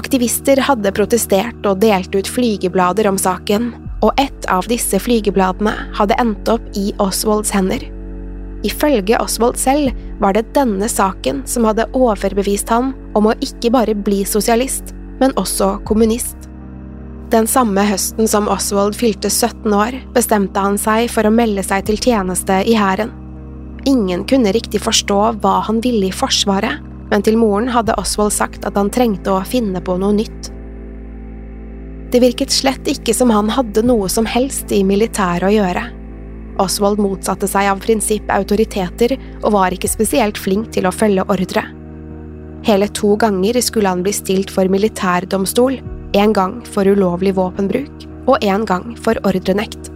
Aktivister 0.00 0.62
hadde 0.64 0.92
protestert 0.96 1.68
og 1.68 1.82
delt 1.82 2.16
ut 2.16 2.30
flygeblader 2.32 3.10
om 3.10 3.20
saken, 3.20 3.74
og 4.00 4.16
ett 4.16 4.48
av 4.48 4.64
disse 4.72 4.96
flygebladene 5.04 5.74
hadde 6.00 6.16
endt 6.24 6.48
opp 6.48 6.64
i 6.80 6.94
Oswalds 6.96 7.52
hender. 7.52 7.84
Ifølge 8.64 9.20
Oswald 9.20 9.60
selv 9.60 9.92
var 10.24 10.32
det 10.32 10.46
denne 10.56 10.88
saken 10.88 11.44
som 11.44 11.68
hadde 11.68 11.90
overbevist 11.92 12.72
ham 12.72 12.94
om 13.12 13.28
å 13.28 13.36
ikke 13.44 13.74
bare 13.76 13.92
bli 13.92 14.22
sosialist, 14.24 14.96
men 15.20 15.36
også 15.36 15.74
kommunist. 15.84 16.48
Den 17.34 17.48
samme 17.50 17.82
høsten 17.82 18.28
som 18.30 18.46
Oswald 18.46 18.94
fylte 18.94 19.26
17 19.26 19.72
år, 19.74 19.96
bestemte 20.14 20.62
han 20.62 20.76
seg 20.78 21.08
for 21.10 21.26
å 21.26 21.32
melde 21.34 21.64
seg 21.66 21.82
til 21.88 21.96
tjeneste 21.98 22.60
i 22.62 22.76
hæren. 22.78 23.10
Ingen 23.90 24.22
kunne 24.30 24.52
riktig 24.54 24.78
forstå 24.84 25.16
hva 25.42 25.56
han 25.66 25.80
ville 25.82 26.06
i 26.06 26.14
Forsvaret, 26.14 26.78
men 27.10 27.24
til 27.26 27.34
moren 27.40 27.72
hadde 27.74 27.96
Oswald 27.98 28.30
sagt 28.36 28.62
at 28.68 28.78
han 28.78 28.92
trengte 28.94 29.32
å 29.34 29.40
finne 29.50 29.82
på 29.82 29.96
noe 29.98 30.14
nytt. 30.14 30.50
Det 32.14 32.20
virket 32.22 32.54
slett 32.54 32.86
ikke 32.92 33.16
som 33.18 33.32
han 33.34 33.50
hadde 33.50 33.82
noe 33.82 34.06
som 34.12 34.28
helst 34.30 34.70
i 34.70 34.84
militæret 34.86 35.48
å 35.48 35.50
gjøre. 35.56 35.82
Oswald 36.62 37.02
motsatte 37.02 37.48
seg 37.50 37.66
av 37.72 37.82
prinsipp 37.82 38.30
autoriteter 38.30 39.16
og 39.40 39.56
var 39.56 39.74
ikke 39.74 39.90
spesielt 39.90 40.38
flink 40.38 40.70
til 40.76 40.86
å 40.86 40.94
følge 40.94 41.26
ordre. 41.34 41.66
Hele 42.64 42.86
to 42.94 43.16
ganger 43.18 43.58
skulle 43.58 43.90
han 43.90 44.06
bli 44.06 44.14
stilt 44.14 44.54
for 44.54 44.70
militærdomstol, 44.70 45.80
en 46.14 46.32
gang 46.32 46.60
for 46.70 46.86
ulovlig 46.86 47.34
våpenbruk 47.34 48.06
og 48.30 48.44
en 48.44 48.64
gang 48.64 48.94
for 49.02 49.18
ordrenekt. 49.26 49.90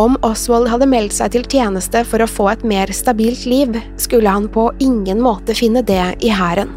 Om 0.00 0.16
Oswald 0.24 0.68
hadde 0.70 0.88
meldt 0.88 1.16
seg 1.16 1.32
til 1.34 1.46
tjeneste 1.50 2.04
for 2.08 2.22
å 2.22 2.28
få 2.30 2.46
et 2.52 2.62
mer 2.64 2.92
stabilt 2.94 3.42
liv, 3.48 3.74
skulle 4.00 4.30
han 4.30 4.46
på 4.48 4.68
ingen 4.80 5.20
måte 5.20 5.56
finne 5.56 5.82
det 5.84 6.04
i 6.24 6.30
hæren. 6.32 6.70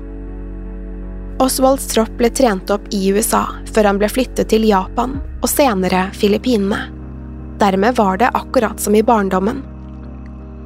Oswalds 1.43 1.85
tropp 1.91 2.11
ble 2.17 2.29
trent 2.33 2.71
opp 2.73 2.87
i 2.95 3.01
USA 3.11 3.45
før 3.73 3.89
han 3.89 3.99
ble 4.01 4.09
flyttet 4.11 4.49
til 4.53 4.65
Japan 4.67 5.17
og 5.41 5.49
senere 5.51 6.07
Filippinene. 6.15 6.87
Dermed 7.61 7.95
var 7.99 8.17
det 8.21 8.31
akkurat 8.33 8.81
som 8.81 8.95
i 8.95 9.03
barndommen. 9.05 9.61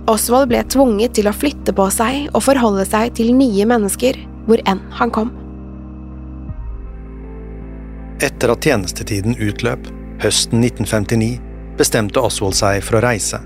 Oswald 0.07 0.47
ble 0.51 0.61
tvunget 0.71 1.17
til 1.17 1.27
å 1.27 1.35
flytte 1.35 1.73
på 1.75 1.89
seg 1.91 2.29
og 2.31 2.45
forholde 2.45 2.85
seg 2.87 3.11
til 3.17 3.33
nye 3.35 3.67
mennesker 3.67 4.21
hvor 4.47 4.61
enn 4.69 4.79
han 4.99 5.11
kom. 5.11 5.33
Etter 8.17 8.49
at 8.49 8.65
tjenestetiden 8.65 9.35
utløp, 9.37 9.91
høsten 10.23 10.63
1959, 10.65 11.35
bestemte 11.77 12.21
Oswald 12.25 12.57
seg 12.57 12.81
for 12.81 12.97
å 12.97 13.01
reise. 13.05 13.37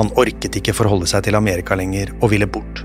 Han 0.00 0.10
orket 0.18 0.56
ikke 0.58 0.74
forholde 0.74 1.06
seg 1.10 1.22
til 1.26 1.38
Amerika 1.38 1.76
lenger 1.78 2.10
og 2.18 2.32
ville 2.32 2.48
bort. 2.50 2.82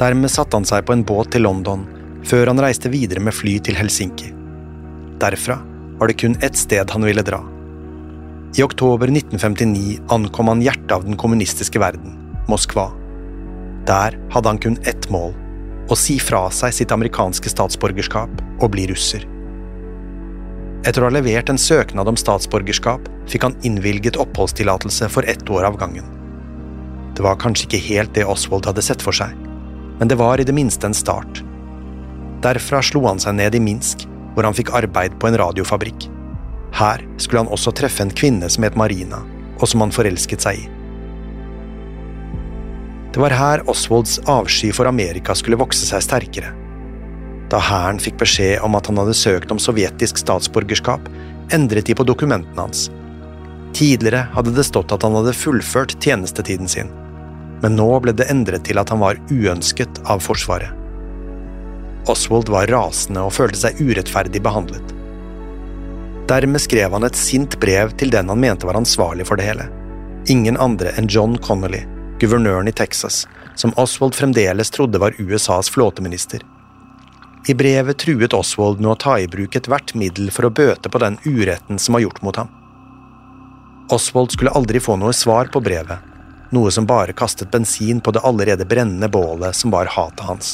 Dermed 0.00 0.32
satte 0.32 0.58
han 0.58 0.66
seg 0.66 0.82
på 0.86 0.96
en 0.96 1.04
båt 1.06 1.30
til 1.34 1.46
London, 1.46 1.84
før 2.26 2.50
han 2.50 2.62
reiste 2.62 2.90
videre 2.90 3.22
med 3.22 3.34
fly 3.34 3.60
til 3.62 3.78
Helsinki. 3.78 4.32
Derfra 5.22 5.60
var 6.00 6.10
det 6.10 6.18
kun 6.18 6.34
ett 6.42 6.58
sted 6.58 6.90
han 6.90 7.06
ville 7.06 7.22
dra. 7.22 7.38
I 8.58 8.64
oktober 8.66 9.06
1959 9.06 10.00
ankom 10.12 10.50
han 10.50 10.64
hjertet 10.66 10.96
av 10.98 11.06
den 11.06 11.18
kommunistiske 11.18 11.78
verden, 11.78 12.18
Moskva. 12.50 12.90
Der 13.86 14.18
hadde 14.34 14.50
han 14.50 14.58
kun 14.58 14.80
ett 14.82 15.06
mål– 15.14 15.30
å 15.92 15.98
si 15.98 16.18
fra 16.22 16.48
seg 16.54 16.74
sitt 16.74 16.92
amerikanske 16.94 17.50
statsborgerskap 17.50 18.42
og 18.62 18.70
bli 18.74 18.86
russer. 18.90 19.26
Etter 20.82 21.04
å 21.04 21.06
ha 21.06 21.14
levert 21.14 21.50
en 21.52 21.60
søknad 21.60 22.08
om 22.10 22.16
statsborgerskap 22.18 23.06
fikk 23.30 23.44
han 23.46 23.54
innvilget 23.62 24.18
oppholdstillatelse 24.18 25.06
for 25.14 25.26
ett 25.30 25.44
år 25.50 25.68
av 25.68 25.76
gangen. 25.78 26.08
Det 27.14 27.22
var 27.22 27.38
kanskje 27.38 27.68
ikke 27.68 27.84
helt 27.86 28.14
det 28.16 28.24
Oswald 28.26 28.66
hadde 28.66 28.82
sett 28.82 29.04
for 29.04 29.14
seg, 29.14 29.30
men 30.00 30.10
det 30.10 30.18
var 30.18 30.40
i 30.40 30.46
det 30.48 30.54
minste 30.56 30.88
en 30.88 30.96
start. 30.96 31.42
Derfra 32.42 32.80
slo 32.82 33.04
han 33.06 33.22
seg 33.22 33.36
ned 33.38 33.54
i 33.54 33.62
Minsk, 33.62 34.08
hvor 34.34 34.48
han 34.48 34.56
fikk 34.58 34.72
arbeid 34.74 35.14
på 35.22 35.28
en 35.28 35.38
radiofabrikk. 35.38 36.08
Her 36.74 37.04
skulle 37.20 37.44
han 37.44 37.52
også 37.52 37.70
treffe 37.78 38.02
en 38.02 38.10
kvinne 38.10 38.48
som 38.50 38.66
het 38.66 38.78
Marina, 38.80 39.20
og 39.60 39.68
som 39.70 39.84
han 39.84 39.94
forelsket 39.94 40.42
seg 40.42 40.64
i. 40.64 40.70
Det 43.12 43.20
var 43.20 43.36
her 43.36 43.62
Oswalds 43.68 44.16
avsky 44.26 44.72
for 44.74 44.88
Amerika 44.88 45.36
skulle 45.36 45.60
vokse 45.60 45.86
seg 45.86 46.02
sterkere. 46.02 46.54
Da 47.52 47.60
hæren 47.60 48.00
fikk 48.00 48.16
beskjed 48.22 48.62
om 48.64 48.78
at 48.78 48.88
han 48.88 48.96
hadde 49.02 49.14
søkt 49.16 49.52
om 49.52 49.60
sovjetisk 49.60 50.22
statsborgerskap, 50.22 51.08
endret 51.52 51.86
de 51.86 51.96
på 51.96 52.06
dokumentene 52.08 52.64
hans. 52.64 52.86
Tidligere 53.76 54.24
hadde 54.32 54.54
det 54.56 54.64
stått 54.68 54.92
at 54.94 55.04
han 55.04 55.16
hadde 55.18 55.36
fullført 55.36 55.98
tjenestetiden 56.00 56.68
sin, 56.68 56.88
men 57.60 57.76
nå 57.76 57.88
ble 58.04 58.14
det 58.16 58.30
endret 58.32 58.64
til 58.68 58.80
at 58.80 58.88
han 58.92 59.02
var 59.04 59.20
uønsket 59.30 60.00
av 60.08 60.24
Forsvaret. 60.24 60.72
Oswald 62.10 62.48
var 62.50 62.72
rasende 62.72 63.22
og 63.22 63.34
følte 63.36 63.60
seg 63.60 63.78
urettferdig 63.84 64.42
behandlet. 64.42 64.96
Dermed 66.30 66.62
skrev 66.64 66.94
han 66.96 67.06
et 67.06 67.18
sint 67.18 67.58
brev 67.62 67.92
til 68.00 68.10
den 68.10 68.32
han 68.32 68.40
mente 68.40 68.66
var 68.66 68.78
ansvarlig 68.80 69.28
for 69.28 69.38
det 69.38 69.46
hele. 69.46 69.68
Ingen 70.32 70.56
andre 70.56 70.94
enn 70.96 71.10
John 71.10 71.36
Connolly, 71.44 71.84
guvernøren 72.22 72.70
i 72.70 72.74
Texas, 72.74 73.26
som 73.58 73.74
Oswald 73.76 74.16
fremdeles 74.18 74.72
trodde 74.72 74.98
var 75.02 75.14
USAs 75.20 75.70
flåteminister. 75.70 76.42
I 77.46 77.54
brevet 77.54 77.98
truet 77.98 78.34
Oswald 78.34 78.80
med 78.80 78.92
å 78.92 78.94
ta 78.94 79.16
i 79.18 79.26
bruk 79.26 79.56
ethvert 79.58 79.96
middel 79.98 80.30
for 80.30 80.46
å 80.46 80.50
bøte 80.54 80.90
på 80.92 80.98
den 81.02 81.16
uretten 81.24 81.78
som 81.78 81.96
var 81.96 82.04
gjort 82.04 82.20
mot 82.22 82.36
ham. 82.38 82.50
Oswald 83.90 84.30
skulle 84.30 84.52
aldri 84.54 84.78
få 84.80 84.94
noe 84.96 85.12
svar 85.12 85.50
på 85.50 85.60
brevet, 85.60 85.98
noe 86.54 86.70
som 86.70 86.86
bare 86.86 87.16
kastet 87.18 87.50
bensin 87.50 87.98
på 88.00 88.14
det 88.14 88.22
allerede 88.22 88.66
brennende 88.68 89.08
bålet 89.10 89.58
som 89.58 89.74
var 89.74 89.90
hatet 89.90 90.22
hans. 90.28 90.52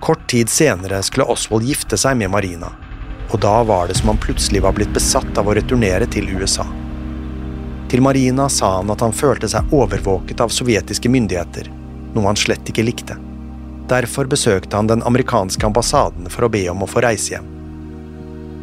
Kort 0.00 0.24
tid 0.28 0.48
senere 0.48 1.02
skulle 1.04 1.28
Oswald 1.28 1.68
gifte 1.68 2.00
seg 2.00 2.16
med 2.16 2.32
Marina, 2.32 2.72
og 3.28 3.36
da 3.44 3.58
var 3.62 3.92
det 3.92 3.98
som 4.00 4.08
han 4.08 4.22
plutselig 4.24 4.64
var 4.64 4.72
blitt 4.72 4.96
besatt 4.96 5.36
av 5.36 5.48
å 5.48 5.58
returnere 5.58 6.08
til 6.08 6.32
USA. 6.32 6.64
Til 7.92 8.00
Marina 8.00 8.48
sa 8.48 8.78
han 8.78 8.90
at 8.90 9.04
han 9.04 9.12
følte 9.12 9.52
seg 9.52 9.68
overvåket 9.76 10.40
av 10.40 10.48
sovjetiske 10.48 11.12
myndigheter, 11.12 11.68
noe 12.16 12.28
han 12.30 12.40
slett 12.40 12.72
ikke 12.72 12.88
likte. 12.88 13.20
Derfor 13.88 14.28
besøkte 14.30 14.76
han 14.76 14.88
den 14.88 15.02
amerikanske 15.04 15.66
ambassaden 15.66 16.30
for 16.32 16.46
å 16.46 16.52
be 16.52 16.64
om 16.72 16.84
å 16.84 16.88
få 16.88 17.02
reise 17.04 17.34
hjem. 17.34 17.50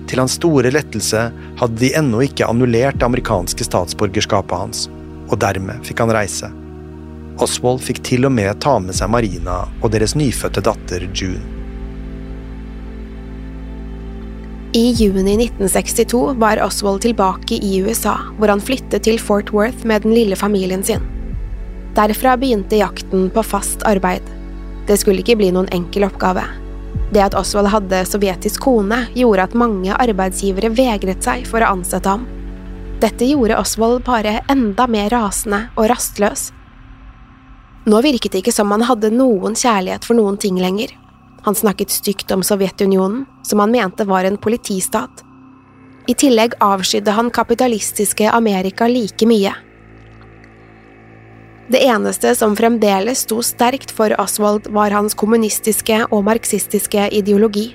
Til 0.09 0.19
hans 0.19 0.35
store 0.39 0.71
lettelse 0.73 1.27
hadde 1.61 1.79
de 1.79 1.93
ennå 1.95 2.23
ikke 2.25 2.49
annullert 2.49 2.97
det 2.99 3.07
amerikanske 3.07 3.67
statsborgerskapet 3.67 4.57
hans, 4.57 4.87
og 5.29 5.37
dermed 5.39 5.85
fikk 5.87 6.01
han 6.03 6.11
reise. 6.11 6.49
Oswald 7.41 7.79
fikk 7.85 8.01
til 8.05 8.27
og 8.27 8.33
med 8.35 8.59
ta 8.63 8.75
med 8.83 8.97
seg 8.97 9.13
Marina 9.13 9.63
og 9.79 9.93
deres 9.93 10.17
nyfødte 10.19 10.63
datter 10.65 11.07
June. 11.13 11.41
I 14.73 14.83
juni 14.95 15.33
1962 15.35 16.19
var 16.39 16.61
Oswald 16.63 17.01
tilbake 17.03 17.57
i 17.59 17.81
USA, 17.83 18.17
hvor 18.37 18.47
han 18.47 18.61
flyttet 18.63 19.03
til 19.03 19.19
Fort 19.19 19.51
Worth 19.51 19.83
med 19.87 20.05
den 20.05 20.15
lille 20.15 20.37
familien 20.39 20.83
sin. 20.83 21.03
Derfra 21.95 22.37
begynte 22.39 22.79
jakten 22.79 23.27
på 23.35 23.43
fast 23.43 23.83
arbeid. 23.83 24.23
Det 24.91 24.98
skulle 25.00 25.24
ikke 25.24 25.38
bli 25.39 25.53
noen 25.55 25.69
enkel 25.71 26.03
oppgave. 26.03 26.43
Det 27.15 27.21
at 27.24 27.36
Oswald 27.39 27.69
hadde 27.71 28.01
sovjetisk 28.07 28.65
kone, 28.65 29.05
gjorde 29.15 29.45
at 29.48 29.53
mange 29.55 29.95
arbeidsgivere 29.95 30.74
vegret 30.75 31.24
seg 31.24 31.45
for 31.48 31.63
å 31.63 31.69
ansette 31.77 32.12
ham. 32.12 32.25
Dette 33.00 33.29
gjorde 33.29 33.55
Oswald 33.62 34.03
bare 34.03 34.41
enda 34.51 34.89
mer 34.91 35.07
rasende 35.13 35.62
og 35.79 35.88
rastløs. 35.93 36.50
Nå 37.88 38.01
virket 38.03 38.36
det 38.36 38.43
ikke 38.43 38.53
som 38.53 38.75
han 38.75 38.83
hadde 38.86 39.13
noen 39.15 39.55
kjærlighet 39.55 40.04
for 40.06 40.19
noen 40.19 40.36
ting 40.36 40.60
lenger. 40.60 40.91
Han 41.47 41.56
snakket 41.56 41.95
stygt 41.95 42.36
om 42.36 42.43
Sovjetunionen, 42.43 43.23
som 43.47 43.63
han 43.63 43.71
mente 43.71 44.04
var 44.06 44.27
en 44.27 44.38
politistat. 44.38 45.23
I 46.12 46.19
tillegg 46.19 46.60
avskydde 46.60 47.15
han 47.15 47.32
kapitalistiske 47.32 48.27
Amerika 48.27 48.91
like 48.91 49.23
mye. 49.25 49.56
Det 51.71 51.79
eneste 51.88 52.34
som 52.36 52.51
fremdeles 52.55 53.21
sto 53.23 53.38
sterkt 53.39 53.93
for 53.95 54.12
Oswald, 54.19 54.65
var 54.75 54.91
hans 54.91 55.13
kommunistiske 55.15 56.01
og 56.12 56.25
marxistiske 56.27 57.05
ideologi. 57.15 57.69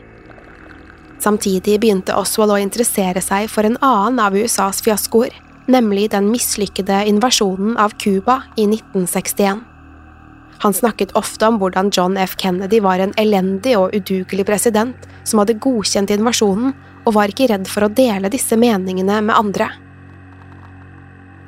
Samtidig 1.24 1.78
begynte 1.80 2.16
Oswald 2.20 2.52
å 2.52 2.58
interessere 2.60 3.22
seg 3.24 3.48
for 3.48 3.64
en 3.64 3.78
annen 3.80 4.20
av 4.20 4.36
USAs 4.36 4.82
fiaskoer, 4.84 5.32
nemlig 5.72 6.10
den 6.12 6.28
mislykkede 6.28 7.06
invasjonen 7.08 7.78
av 7.80 7.96
Cuba 7.96 8.42
i 8.60 8.66
1961. 8.68 9.64
Han 10.60 10.76
snakket 10.76 11.16
ofte 11.16 11.48
om 11.48 11.56
hvordan 11.62 11.88
John 11.88 12.20
F. 12.20 12.36
Kennedy 12.36 12.82
var 12.84 13.00
en 13.00 13.16
elendig 13.16 13.78
og 13.80 13.96
udugelig 13.96 14.44
president 14.44 15.08
som 15.24 15.40
hadde 15.40 15.56
godkjent 15.56 16.12
invasjonen, 16.12 16.76
og 17.06 17.16
var 17.16 17.32
ikke 17.32 17.48
redd 17.48 17.68
for 17.70 17.86
å 17.86 17.92
dele 17.96 18.28
disse 18.28 18.60
meningene 18.60 19.22
med 19.24 19.38
andre. 19.40 19.72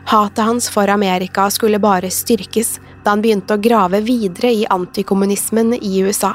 Hatet 0.09 0.45
hans 0.45 0.71
for 0.71 0.89
Amerika 0.89 1.51
skulle 1.51 1.79
bare 1.79 2.09
styrkes 2.11 2.79
da 3.05 3.13
han 3.13 3.21
begynte 3.21 3.59
å 3.59 3.61
grave 3.61 4.01
videre 4.01 4.49
i 4.57 4.63
antikommunismen 4.73 5.75
i 5.77 5.99
USA. 6.01 6.31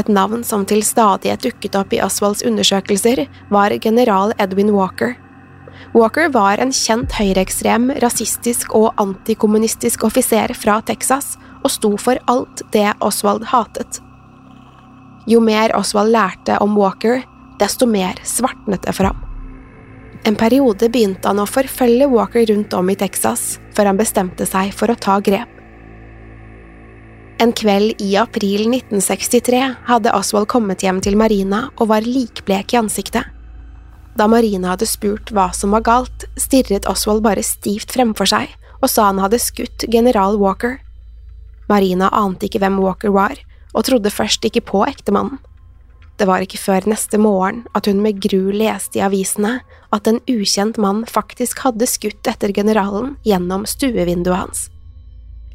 Et 0.00 0.08
navn 0.08 0.40
som 0.44 0.64
til 0.64 0.80
stadighet 0.80 1.44
dukket 1.44 1.76
opp 1.76 1.92
i 1.92 2.00
Oswalds 2.04 2.40
undersøkelser, 2.48 3.26
var 3.52 3.76
general 3.84 4.32
Edwin 4.40 4.72
Walker. 4.72 5.12
Walker 5.92 6.32
var 6.32 6.56
en 6.56 6.72
kjent 6.72 7.12
høyreekstrem, 7.18 7.90
rasistisk 8.00 8.72
og 8.72 8.96
antikommunistisk 8.96 10.08
offiser 10.08 10.56
fra 10.56 10.80
Texas 10.88 11.34
og 11.60 11.68
sto 11.76 11.92
for 12.00 12.16
alt 12.32 12.64
det 12.72 12.88
Oswald 13.04 13.44
hatet. 13.52 14.00
Jo 15.28 15.44
mer 15.44 15.76
Oswald 15.76 16.16
lærte 16.16 16.56
om 16.64 16.80
Walker, 16.80 17.20
desto 17.60 17.84
mer 17.84 18.24
svartnet 18.24 18.88
det 18.88 18.96
for 18.96 19.12
ham. 19.12 19.25
En 20.26 20.34
periode 20.34 20.88
begynte 20.90 21.30
han 21.30 21.38
å 21.38 21.46
forfølge 21.46 22.08
Walker 22.10 22.48
rundt 22.50 22.74
om 22.74 22.88
i 22.90 22.96
Texas, 22.98 23.60
før 23.76 23.92
han 23.92 24.00
bestemte 24.00 24.46
seg 24.48 24.72
for 24.74 24.90
å 24.90 24.98
ta 24.98 25.20
grep. 25.22 25.52
En 27.38 27.52
kveld 27.52 28.00
i 28.02 28.14
april 28.18 28.64
1963 28.72 29.60
hadde 29.86 30.14
Oswald 30.16 30.48
kommet 30.50 30.82
hjem 30.82 30.98
til 31.04 31.18
Marina 31.20 31.66
og 31.76 31.90
var 31.92 32.06
likblek 32.06 32.74
i 32.74 32.80
ansiktet. 32.80 33.28
Da 34.16 34.26
Marina 34.26 34.72
hadde 34.72 34.88
spurt 34.88 35.30
hva 35.36 35.50
som 35.54 35.76
var 35.76 35.84
galt, 35.84 36.24
stirret 36.40 36.88
Oswald 36.90 37.22
bare 37.22 37.44
stivt 37.44 37.92
fremfor 37.94 38.26
seg 38.26 38.50
og 38.80 38.88
sa 38.90 39.10
han 39.10 39.20
hadde 39.22 39.38
skutt 39.38 39.84
general 39.92 40.40
Walker. 40.40 40.80
Marina 41.68 42.08
ante 42.14 42.48
ikke 42.48 42.62
hvem 42.64 42.80
Walker 42.82 43.12
var, 43.14 43.36
og 43.76 43.84
trodde 43.86 44.10
først 44.10 44.44
ikke 44.48 44.64
på 44.64 44.82
ektemannen. 44.88 45.38
Det 46.16 46.24
var 46.24 46.40
ikke 46.40 46.60
før 46.60 46.86
neste 46.88 47.18
morgen 47.20 47.64
at 47.76 47.88
hun 47.90 48.00
med 48.04 48.22
gru 48.24 48.48
leste 48.54 49.00
i 49.00 49.04
avisene 49.04 49.58
at 49.92 50.08
en 50.08 50.22
ukjent 50.32 50.78
mann 50.80 51.04
faktisk 51.08 51.60
hadde 51.66 51.88
skutt 51.90 52.30
etter 52.30 52.54
generalen 52.56 53.14
gjennom 53.26 53.66
stuevinduet 53.68 54.38
hans. 54.38 54.64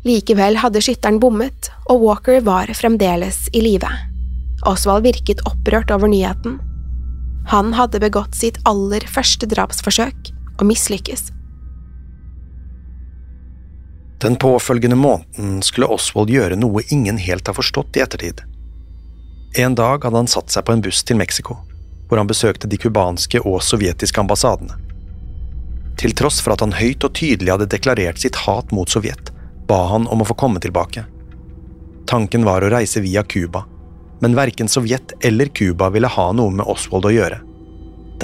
Likevel 0.05 0.57
hadde 0.61 0.81
skytteren 0.81 1.19
bommet, 1.21 1.69
og 1.89 2.01
Walker 2.05 2.41
var 2.45 2.69
fremdeles 2.77 3.47
i 3.53 3.61
live. 3.61 3.89
Oswald 4.65 5.05
virket 5.05 5.41
opprørt 5.49 5.93
over 5.93 6.09
nyheten. 6.09 6.59
Han 7.49 7.73
hadde 7.73 8.01
begått 8.01 8.37
sitt 8.37 8.57
aller 8.69 9.05
første 9.09 9.49
drapsforsøk 9.49 10.33
og 10.59 10.65
mislykkes. 10.69 11.29
Den 14.21 14.37
påfølgende 14.37 14.97
måneden 14.97 15.61
skulle 15.65 15.89
Oswald 15.89 16.29
gjøre 16.29 16.57
noe 16.57 16.85
ingen 16.93 17.17
helt 17.17 17.49
har 17.49 17.57
forstått 17.57 17.97
i 17.97 18.03
ettertid. 18.05 18.43
En 19.53 19.75
dag 19.75 20.03
hadde 20.03 20.15
han 20.17 20.31
satt 20.31 20.53
seg 20.53 20.63
på 20.63 20.71
en 20.71 20.81
buss 20.81 21.01
til 21.03 21.17
Mexico, 21.19 21.57
hvor 22.07 22.21
han 22.21 22.29
besøkte 22.29 22.69
de 22.71 22.77
cubanske 22.79 23.41
og 23.43 23.59
sovjetiske 23.67 24.21
ambassadene. 24.23 24.77
Til 25.99 26.15
tross 26.15 26.39
for 26.41 26.55
at 26.55 26.63
han 26.63 26.77
høyt 26.77 27.03
og 27.03 27.11
tydelig 27.19 27.51
hadde 27.51 27.67
deklarert 27.73 28.21
sitt 28.21 28.39
hat 28.45 28.71
mot 28.71 28.89
Sovjet, 28.89 29.33
ba 29.67 29.83
han 29.91 30.07
om 30.07 30.23
å 30.23 30.27
få 30.29 30.37
komme 30.39 30.61
tilbake. 30.63 31.03
Tanken 32.07 32.47
var 32.47 32.63
å 32.63 32.71
reise 32.71 33.03
via 33.03 33.25
Cuba, 33.27 33.65
men 34.23 34.37
verken 34.39 34.71
Sovjet 34.71 35.13
eller 35.19 35.51
Cuba 35.51 35.91
ville 35.91 36.09
ha 36.09 36.29
noe 36.31 36.55
med 36.55 36.65
Oswald 36.71 37.09
å 37.09 37.13
gjøre. 37.13 37.41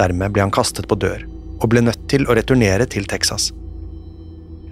Dermed 0.00 0.32
ble 0.32 0.46
han 0.46 0.54
kastet 0.54 0.88
på 0.88 0.96
dør, 0.96 1.26
og 1.60 1.68
ble 1.68 1.84
nødt 1.84 2.08
til 2.08 2.24
å 2.24 2.38
returnere 2.38 2.88
til 2.88 3.04
Texas. 3.10 3.50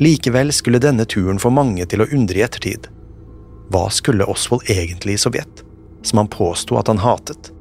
Likevel 0.01 0.53
skulle 0.57 0.81
denne 0.81 1.05
turen 1.05 1.38
få 1.42 1.53
mange 1.53 1.85
til 1.85 2.03
å 2.03 2.09
undre 2.16 2.40
i 2.40 2.49
ettertid. 2.49 2.88
Hva 3.69 3.87
skulle 3.92 4.29
Oswald 4.33 4.69
egentlig 4.73 5.19
i 5.19 5.21
Sovjet? 5.21 5.66
Som 6.03 6.19
han 6.19 6.29
påsto 6.29 6.79
at 6.79 6.89
han 6.89 6.99
hatet. 6.99 7.53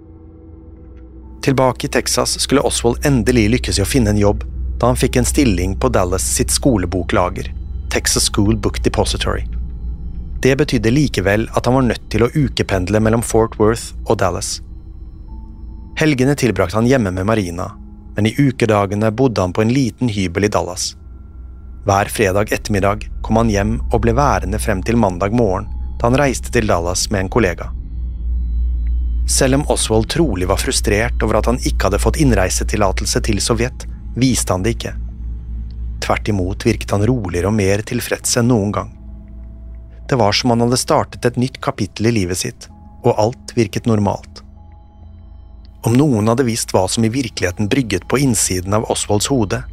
Tilbake 1.46 1.88
i 1.88 1.90
Texas 1.90 2.40
skulle 2.40 2.62
Oswald 2.62 3.06
endelig 3.06 3.50
lykkes 3.50 3.80
i 3.80 3.84
å 3.84 3.90
finne 3.90 4.10
en 4.10 4.22
jobb 4.22 4.44
da 4.80 4.90
han 4.90 5.00
fikk 5.00 5.20
en 5.20 5.28
stilling 5.28 5.76
på 5.80 5.90
Dallas 5.90 6.26
sitt 6.36 6.52
skoleboklager, 6.52 7.52
Texas 7.94 8.32
School 8.32 8.58
Book 8.58 8.84
Depository. 8.84 9.46
Det 10.42 10.56
betydde 10.56 10.92
likevel 10.92 11.48
at 11.54 11.66
han 11.66 11.78
var 11.78 11.88
nødt 11.88 12.10
til 12.12 12.26
å 12.26 12.32
ukependle 12.34 13.00
mellom 13.00 13.24
Fort 13.24 13.60
Worth 13.60 13.94
og 14.06 14.20
Dallas. 14.20 14.60
Helgene 15.98 16.36
tilbrakte 16.36 16.76
han 16.78 16.90
hjemme 16.90 17.14
med 17.16 17.26
Marina, 17.26 17.72
men 18.16 18.28
i 18.28 18.36
ukedagene 18.38 19.12
bodde 19.12 19.42
han 19.42 19.54
på 19.54 19.64
en 19.64 19.74
liten 19.74 20.12
hybel 20.12 20.50
i 20.50 20.52
Dallas. 20.52 20.96
Hver 21.86 22.10
fredag 22.10 22.52
ettermiddag 22.52 23.08
kom 23.24 23.38
han 23.38 23.50
hjem 23.50 23.78
og 23.92 24.02
ble 24.04 24.16
værende 24.18 24.60
frem 24.60 24.82
til 24.84 24.98
mandag 24.98 25.34
morgen, 25.34 25.70
da 26.00 26.10
han 26.10 26.18
reiste 26.20 26.52
til 26.52 26.68
Dallas 26.68 27.08
med 27.14 27.26
en 27.26 27.30
kollega. 27.30 27.70
Selv 29.28 29.56
om 29.56 29.66
Oswald 29.74 30.10
trolig 30.10 30.48
var 30.48 30.62
frustrert 30.62 31.24
over 31.24 31.40
at 31.40 31.50
han 31.50 31.58
ikke 31.66 31.88
hadde 31.88 32.02
fått 32.02 32.20
innreisetillatelse 32.22 33.22
til 33.26 33.42
Sovjet, 33.42 33.88
viste 34.16 34.54
han 34.54 34.66
det 34.66 34.76
ikke. 34.76 34.94
Tvert 36.06 36.30
imot 36.30 36.66
virket 36.68 36.94
han 36.94 37.06
roligere 37.10 37.50
og 37.50 37.58
mer 37.58 37.82
tilfreds 37.82 38.38
enn 38.38 38.52
noen 38.52 38.72
gang. 38.76 38.92
Det 40.06 40.20
var 40.22 40.36
som 40.38 40.54
han 40.54 40.62
hadde 40.62 40.78
startet 40.78 41.26
et 41.26 41.40
nytt 41.42 41.58
kapittel 41.66 42.12
i 42.12 42.14
livet 42.20 42.38
sitt, 42.38 42.68
og 43.02 43.18
alt 43.18 43.56
virket 43.58 43.90
normalt. 43.90 44.44
Om 45.86 45.98
noen 45.98 46.30
hadde 46.30 46.46
visst 46.46 46.74
hva 46.74 46.86
som 46.90 47.06
i 47.06 47.14
virkeligheten 47.14 47.70
brygget 47.70 48.06
på 48.10 48.22
innsiden 48.22 48.74
av 48.78 48.86
Oswalds 48.94 49.30
hode, 49.34 49.64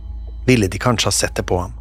ville 0.49 0.69
de 0.69 0.81
kanskje 0.81 1.09
ha 1.09 1.15
sett 1.17 1.37
det 1.37 1.45
på 1.49 1.61
ham. 1.61 1.77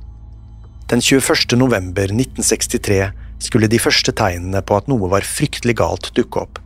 Den 0.91 1.01
21. 1.01 1.55
november 1.59 2.11
1963 2.11 2.99
skulle 3.39 3.71
de 3.71 3.79
første 3.79 4.11
tegnene 4.15 4.61
på 4.63 4.75
at 4.75 4.91
noe 4.91 5.07
var 5.11 5.27
fryktelig 5.27 5.77
galt, 5.79 6.11
dukke 6.15 6.43
opp. 6.43 6.60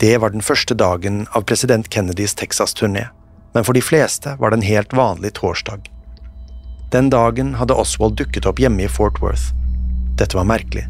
Det 0.00 0.18
var 0.18 0.30
den 0.30 0.42
første 0.42 0.74
dagen 0.78 1.24
av 1.34 1.42
president 1.42 1.88
Kennedys 1.90 2.34
Texas-turné, 2.34 3.08
men 3.54 3.64
for 3.64 3.74
de 3.74 3.82
fleste 3.82 4.36
var 4.38 4.50
det 4.50 4.60
en 4.60 4.68
helt 4.68 4.92
vanlig 4.92 5.32
torsdag. 5.34 5.88
Den 6.92 7.10
dagen 7.10 7.54
hadde 7.58 7.74
Oswald 7.74 8.14
dukket 8.16 8.46
opp 8.46 8.60
hjemme 8.62 8.84
i 8.84 8.88
Fort 8.88 9.18
Worth. 9.22 9.50
Dette 10.14 10.38
var 10.38 10.46
merkelig, 10.46 10.84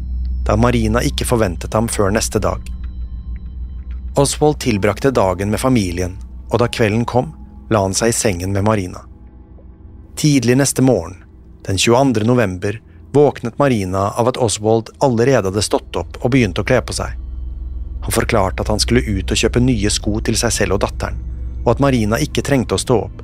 da 0.45 0.53
Marina 0.57 1.01
ikke 1.01 1.25
forventet 1.25 1.73
ham 1.73 1.87
før 1.89 2.13
neste 2.13 2.37
dag. 2.39 2.61
Oswald 4.13 4.59
tilbrakte 4.61 5.09
dagen 5.11 5.49
med 5.49 5.59
familien, 5.59 6.13
og 6.51 6.61
da 6.61 6.67
kvelden 6.69 7.07
kom, 7.09 7.31
la 7.73 7.81
han 7.81 7.97
seg 7.97 8.13
i 8.13 8.17
sengen 8.17 8.53
med 8.53 8.67
Marina. 8.67 9.01
Tidlig 10.21 10.59
neste 10.59 10.85
morgen, 10.85 11.17
den 11.65 11.81
22. 11.81 12.27
november, 12.29 12.77
våknet 13.13 13.57
Marina 13.57 14.11
av 14.11 14.29
at 14.29 14.37
Oswald 14.37 14.93
allerede 15.01 15.49
hadde 15.49 15.65
stått 15.65 15.97
opp 15.97 16.21
og 16.21 16.35
begynt 16.37 16.61
å 16.61 16.67
kle 16.67 16.83
på 16.85 16.93
seg. 16.93 17.17
Han 18.01 18.15
forklarte 18.15 18.63
at 18.63 18.71
han 18.71 18.79
skulle 18.79 19.03
ut 19.05 19.31
og 19.31 19.39
kjøpe 19.41 19.61
nye 19.63 19.89
sko 19.91 20.19
til 20.23 20.37
seg 20.39 20.53
selv 20.55 20.77
og 20.77 20.83
datteren, 20.85 21.19
og 21.65 21.73
at 21.75 21.81
Marina 21.83 22.19
ikke 22.23 22.43
trengte 22.45 22.77
å 22.77 22.81
stå 22.81 22.97
opp. 23.05 23.23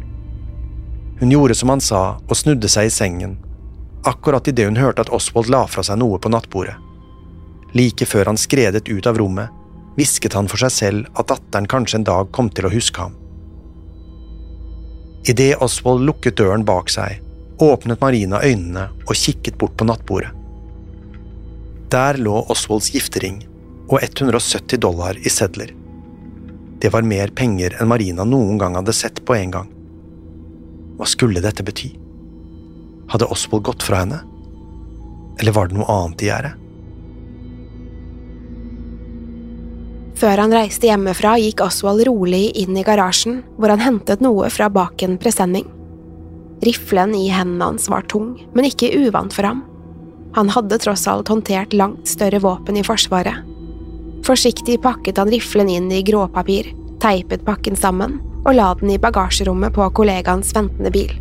Hun 1.20 1.32
gjorde 1.32 1.56
som 1.56 1.72
han 1.72 1.84
sa 1.84 2.04
og 2.20 2.36
snudde 2.36 2.70
seg 2.72 2.90
i 2.90 2.94
sengen, 2.94 3.38
akkurat 4.04 4.48
idet 4.52 4.68
hun 4.68 4.80
hørte 4.80 5.06
at 5.06 5.14
Oswald 5.16 5.50
la 5.50 5.64
fra 5.72 5.84
seg 5.86 6.00
noe 6.02 6.20
på 6.20 6.32
nattbordet. 6.32 6.76
Like 7.76 8.08
før 8.08 8.32
han 8.32 8.40
skredet 8.40 8.88
ut 8.92 9.08
av 9.08 9.18
rommet, 9.20 9.52
hvisket 9.96 10.36
han 10.36 10.50
for 10.52 10.60
seg 10.60 10.74
selv 10.76 11.20
at 11.20 11.32
datteren 11.32 11.68
kanskje 11.72 12.02
en 12.02 12.08
dag 12.08 12.32
kom 12.36 12.52
til 12.52 12.68
å 12.68 12.74
huske 12.74 13.00
ham. 13.00 13.16
Idet 15.26 15.56
Oswald 15.64 16.04
lukket 16.06 16.38
døren 16.38 16.68
bak 16.68 16.92
seg, 16.92 17.24
åpnet 17.64 18.02
Marina 18.04 18.44
øynene 18.44 18.90
og 19.08 19.16
kikket 19.16 19.58
bort 19.58 19.78
på 19.80 19.88
nattbordet. 19.88 20.30
Der 21.90 22.20
lå 22.20 22.44
Oswalds 22.52 22.92
giftering 22.94 23.40
og 23.90 24.00
170 24.02 24.82
dollar 24.82 25.18
i 25.22 25.32
sedler. 25.32 25.74
Det 26.82 26.92
var 26.94 27.06
mer 27.08 27.32
penger 27.34 27.78
enn 27.80 27.90
Marina 27.90 28.26
noen 28.28 28.60
gang 28.62 28.76
hadde 28.78 28.94
sett 28.94 29.22
på 29.26 29.38
en 29.38 29.54
gang. 29.54 29.70
Hva 30.98 31.08
skulle 31.10 31.44
dette 31.44 31.64
bety? 31.66 31.92
Hadde 33.12 33.30
Oswald 33.32 33.66
gått 33.68 33.84
fra 33.86 34.04
henne? 34.04 34.22
Eller 35.40 35.56
var 35.56 35.70
det 35.70 35.78
noe 35.78 35.90
annet 35.92 36.24
i 36.24 36.30
gjære? 36.30 36.52
Før 40.16 40.40
han 40.40 40.54
reiste 40.56 40.88
hjemmefra, 40.88 41.36
gikk 41.44 41.62
Oswald 41.66 42.06
rolig 42.08 42.48
inn 42.56 42.78
i 42.80 42.86
garasjen, 42.88 43.42
hvor 43.60 43.74
han 43.74 43.84
hentet 43.84 44.24
noe 44.24 44.48
fra 44.54 44.70
bak 44.72 45.04
en 45.04 45.18
presenning. 45.20 45.68
Riflen 46.64 47.12
i 47.18 47.28
hendene 47.28 47.74
hans 47.74 47.90
var 47.92 48.08
tung, 48.08 48.38
men 48.56 48.68
ikke 48.70 48.94
uvant 48.96 49.36
for 49.36 49.50
ham. 49.50 49.66
Han 50.38 50.50
hadde 50.56 50.80
tross 50.84 51.04
alt 51.12 51.30
håndtert 51.32 51.76
langt 51.76 52.08
større 52.08 52.40
våpen 52.44 52.80
i 52.80 52.84
Forsvaret. 52.88 53.55
Forsiktig 54.26 54.80
pakket 54.82 55.20
han 55.22 55.30
riflen 55.30 55.70
inn 55.70 55.92
i 55.94 56.02
gråpapir, 56.02 56.72
teipet 57.02 57.44
pakken 57.46 57.78
sammen 57.78 58.18
og 58.46 58.56
la 58.58 58.72
den 58.80 58.96
i 58.96 59.02
bagasjerommet 59.02 59.74
på 59.76 59.86
kollegaens 59.98 60.54
ventende 60.56 60.90
bil. 60.94 61.12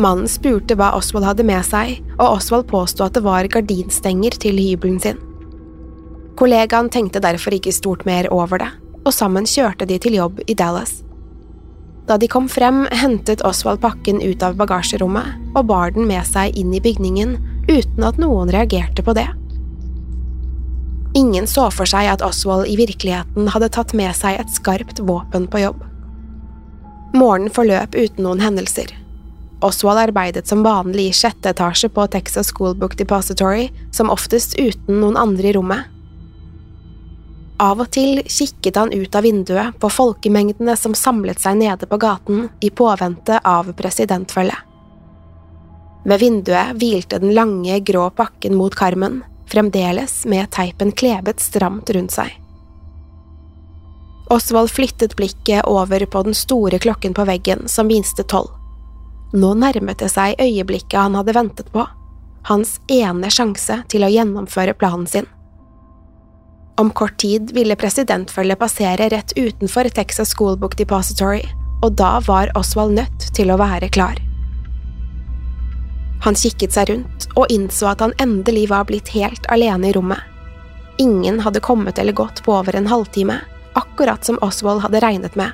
Mannen 0.00 0.28
spurte 0.30 0.76
hva 0.78 0.94
Oswald 0.96 1.26
hadde 1.28 1.44
med 1.44 1.60
seg, 1.68 1.98
og 2.16 2.38
Oswald 2.38 2.64
påsto 2.70 3.04
at 3.04 3.16
det 3.16 3.24
var 3.26 3.48
gardinstenger 3.52 4.38
til 4.40 4.60
hybelen 4.60 5.00
sin. 5.00 5.20
Kollegaen 6.40 6.88
tenkte 6.92 7.20
derfor 7.20 7.52
ikke 7.52 7.74
stort 7.76 8.06
mer 8.08 8.30
over 8.32 8.62
det, 8.62 8.70
og 9.04 9.12
sammen 9.12 9.44
kjørte 9.48 9.88
de 9.88 9.98
til 10.00 10.16
jobb 10.16 10.40
i 10.48 10.56
Dallas. 10.56 11.02
Da 12.08 12.16
de 12.16 12.28
kom 12.32 12.48
frem, 12.48 12.86
hentet 12.96 13.44
Oswald 13.46 13.82
pakken 13.84 14.24
ut 14.24 14.42
av 14.42 14.56
bagasjerommet 14.56 15.52
og 15.52 15.68
bar 15.68 15.92
den 15.92 16.08
med 16.08 16.24
seg 16.26 16.56
inn 16.56 16.72
i 16.72 16.80
bygningen 16.82 17.36
uten 17.68 18.08
at 18.08 18.18
noen 18.20 18.50
reagerte 18.52 19.04
på 19.04 19.14
det. 19.20 19.28
Ingen 21.14 21.46
så 21.46 21.66
for 21.70 21.88
seg 21.88 22.08
at 22.08 22.22
Oswald 22.24 22.68
i 22.70 22.76
virkeligheten 22.80 23.50
hadde 23.52 23.68
tatt 23.74 23.92
med 23.96 24.14
seg 24.16 24.38
et 24.40 24.52
skarpt 24.52 25.02
våpen 25.04 25.44
på 25.50 25.60
jobb. 25.60 25.82
Morgenen 27.12 27.52
forløp 27.52 27.92
uten 27.92 28.24
noen 28.24 28.40
hendelser. 28.40 28.94
Oswald 29.62 30.00
arbeidet 30.00 30.48
som 30.48 30.64
vanlig 30.64 31.10
i 31.10 31.16
sjette 31.16 31.52
etasje 31.52 31.90
på 31.92 32.06
Texas 32.10 32.48
Schoolbook 32.50 32.96
Depository, 32.98 33.68
som 33.92 34.10
oftest 34.10 34.56
uten 34.56 35.02
noen 35.02 35.18
andre 35.20 35.50
i 35.50 35.52
rommet. 35.58 35.90
Av 37.62 37.78
og 37.78 37.92
til 37.94 38.24
kikket 38.26 38.80
han 38.80 38.90
ut 38.90 39.14
av 39.14 39.22
vinduet 39.22 39.76
på 39.78 39.90
folkemengdene 39.92 40.74
som 40.80 40.96
samlet 40.98 41.38
seg 41.44 41.60
nede 41.60 41.86
på 41.86 42.00
gaten 42.00 42.48
i 42.64 42.72
påvente 42.72 43.36
av 43.44 43.68
presidentfølget. 43.78 44.64
Ved 46.08 46.18
vinduet 46.18 46.72
hvilte 46.80 47.20
den 47.22 47.36
lange, 47.36 47.76
grå 47.86 48.08
pakken 48.16 48.56
mot 48.58 48.74
karmen, 48.74 49.20
fremdeles 49.52 50.22
med 50.26 50.50
teipen 50.54 50.92
klebet 50.96 51.40
stramt 51.40 51.90
rundt 51.92 52.16
seg. 52.16 52.32
Oswald 54.32 54.70
flyttet 54.72 55.16
blikket 55.16 55.66
over 55.68 56.06
på 56.06 56.22
den 56.22 56.34
store 56.34 56.78
klokken 56.78 57.14
på 57.14 57.24
veggen 57.28 57.68
som 57.68 57.90
viste 57.92 58.24
tolv. 58.24 58.48
Nå 59.32 59.52
nærmet 59.56 60.00
det 60.00 60.08
seg 60.12 60.40
øyeblikket 60.40 60.98
han 60.98 61.16
hadde 61.16 61.36
ventet 61.36 61.68
på, 61.72 61.84
hans 62.48 62.78
ene 62.92 63.30
sjanse 63.32 63.82
til 63.92 64.04
å 64.04 64.10
gjennomføre 64.12 64.74
planen 64.76 65.06
sin. 65.08 65.28
Om 66.80 66.90
kort 66.96 67.18
tid 67.20 67.52
ville 67.52 67.76
presidentfølget 67.76 68.60
passere 68.60 69.08
rett 69.12 69.36
utenfor 69.36 69.92
Texas 69.92 70.32
School 70.32 70.56
Book 70.56 70.76
Depository, 70.80 71.44
og 71.84 71.96
da 72.00 72.16
var 72.24 72.52
Oswald 72.58 72.96
nødt 72.96 73.32
til 73.36 73.52
å 73.52 73.60
være 73.60 73.92
klar. 73.92 74.16
Han 76.22 76.38
kikket 76.38 76.74
seg 76.76 76.90
rundt 76.90 77.26
og 77.34 77.50
innså 77.50 77.88
at 77.90 78.02
han 78.04 78.14
endelig 78.22 78.68
var 78.70 78.86
blitt 78.86 79.10
helt 79.16 79.46
alene 79.50 79.90
i 79.90 79.96
rommet. 79.96 80.20
Ingen 81.02 81.40
hadde 81.42 81.62
kommet 81.64 81.98
eller 81.98 82.14
gått 82.14 82.44
på 82.46 82.54
over 82.54 82.76
en 82.76 82.86
halvtime, 82.86 83.40
akkurat 83.74 84.24
som 84.24 84.38
Oswald 84.44 84.84
hadde 84.84 85.00
regnet 85.02 85.34
med. 85.36 85.50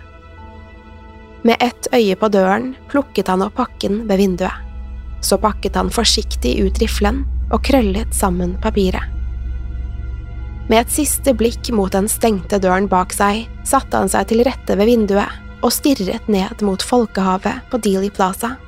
Med 1.43 1.57
ett 1.61 1.89
øye 1.95 2.17
på 2.17 2.29
døren 2.29 2.75
plukket 2.91 3.31
han 3.31 3.43
opp 3.47 3.55
pakken 3.57 4.03
ved 4.09 4.19
vinduet. 4.19 4.65
Så 5.23 5.39
pakket 5.39 5.79
han 5.79 5.91
forsiktig 5.91 6.59
ut 6.61 6.79
riflen 6.83 7.25
og 7.49 7.63
krøllet 7.65 8.13
sammen 8.15 8.59
papiret. 8.63 9.15
Med 10.69 10.83
et 10.83 10.93
siste 10.93 11.33
blikk 11.33 11.71
mot 11.73 11.93
den 11.95 12.11
stengte 12.13 12.59
døren 12.61 12.91
bak 12.91 13.15
seg 13.17 13.47
satte 13.65 13.97
han 13.97 14.11
seg 14.13 14.29
til 14.29 14.45
rette 14.45 14.77
ved 14.77 14.91
vinduet 14.91 15.63
og 15.65 15.73
stirret 15.73 16.29
ned 16.29 16.61
mot 16.63 16.83
folkehavet 16.85 17.71
på 17.71 17.81
Dealey 17.83 18.13
Plaza. 18.13 18.59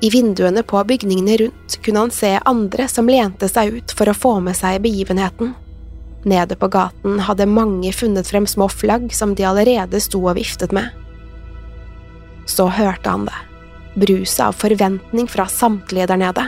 I 0.00 0.10
vinduene 0.10 0.62
på 0.62 0.84
bygningene 0.84 1.36
rundt 1.36 1.76
kunne 1.82 1.98
han 1.98 2.10
se 2.10 2.38
andre 2.44 2.88
som 2.88 3.08
lente 3.08 3.48
seg 3.48 3.74
ut 3.74 3.92
for 3.92 4.08
å 4.08 4.16
få 4.16 4.38
med 4.40 4.56
seg 4.56 4.80
begivenheten. 4.80 5.52
Nede 6.24 6.56
på 6.56 6.70
gaten 6.72 7.20
hadde 7.24 7.48
mange 7.48 7.92
funnet 7.92 8.28
frem 8.28 8.46
små 8.48 8.68
flagg 8.72 9.10
som 9.16 9.34
de 9.36 9.44
allerede 9.44 10.00
sto 10.00 10.22
og 10.24 10.38
viftet 10.40 10.72
med. 10.72 10.88
Så 12.48 12.68
hørte 12.72 13.12
han 13.12 13.26
det, 13.28 13.36
bruset 14.00 14.40
av 14.46 14.56
forventning 14.56 15.28
fra 15.28 15.46
samtlige 15.48 16.08
der 16.08 16.20
nede. 16.24 16.46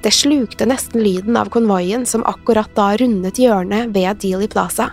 Det 0.00 0.14
slukte 0.16 0.64
nesten 0.64 1.04
lyden 1.04 1.36
av 1.36 1.52
konvoien 1.52 2.06
som 2.08 2.24
akkurat 2.24 2.72
da 2.76 2.94
rundet 2.96 3.40
hjørnet 3.40 3.92
ved 3.92 4.24
Dealey 4.24 4.48
Plaza. 4.48 4.88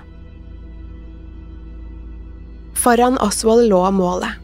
Foran 2.75 3.15
Oswald 3.23 3.69
lå 3.71 3.79
målet, 3.95 4.35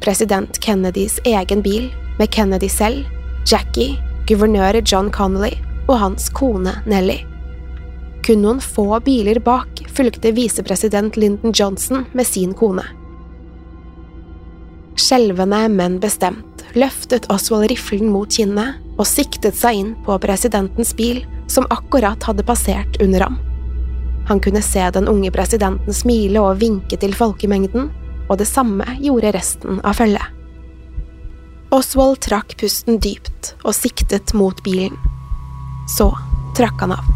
president 0.00 0.56
Kennedys 0.64 1.20
egen 1.28 1.60
bil 1.64 1.92
med 2.18 2.30
Kennedy 2.32 2.68
selv, 2.72 3.06
Jackie, 3.46 3.96
guvernør 4.26 4.80
John 4.82 5.10
Connolly 5.12 5.54
og 5.86 5.98
hans 6.00 6.28
kone 6.34 6.72
Nellie. 6.86 7.24
Kun 8.26 8.42
noen 8.42 8.60
få 8.62 8.88
biler 9.06 9.38
bak 9.38 9.84
fulgte 9.94 10.32
visepresident 10.34 11.16
Lyndon 11.16 11.54
Johnson 11.54 12.06
med 12.12 12.26
sin 12.26 12.54
kone. 12.58 12.82
Skjelvende, 14.96 15.68
men 15.68 16.00
bestemt 16.02 16.64
løftet 16.76 17.28
Oswald 17.32 17.70
riflen 17.70 18.10
mot 18.12 18.32
kinnet 18.32 18.80
og 18.96 19.06
siktet 19.08 19.56
seg 19.56 19.80
inn 19.80 19.92
på 20.06 20.16
presidentens 20.20 20.94
bil, 20.96 21.22
som 21.46 21.68
akkurat 21.70 22.24
hadde 22.26 22.44
passert 22.46 22.98
under 23.04 23.28
ham. 23.28 23.36
Han 24.26 24.40
kunne 24.42 24.62
se 24.64 24.82
den 24.90 25.06
unge 25.08 25.30
presidenten 25.30 25.94
smile 25.94 26.42
og 26.42 26.58
vinke 26.64 26.98
til 26.98 27.14
folkemengden, 27.14 27.92
og 28.26 28.40
det 28.40 28.48
samme 28.50 28.88
gjorde 28.98 29.36
resten 29.36 29.78
av 29.86 30.00
følget. 30.00 30.35
Oswald 31.74 32.20
trakk 32.22 32.54
pusten 32.60 33.00
dypt 33.02 33.54
og 33.64 33.74
siktet 33.74 34.34
mot 34.38 34.62
bilen. 34.66 34.94
Så 35.90 36.12
trakk 36.58 36.84
han 36.84 36.94
av. 36.94 37.15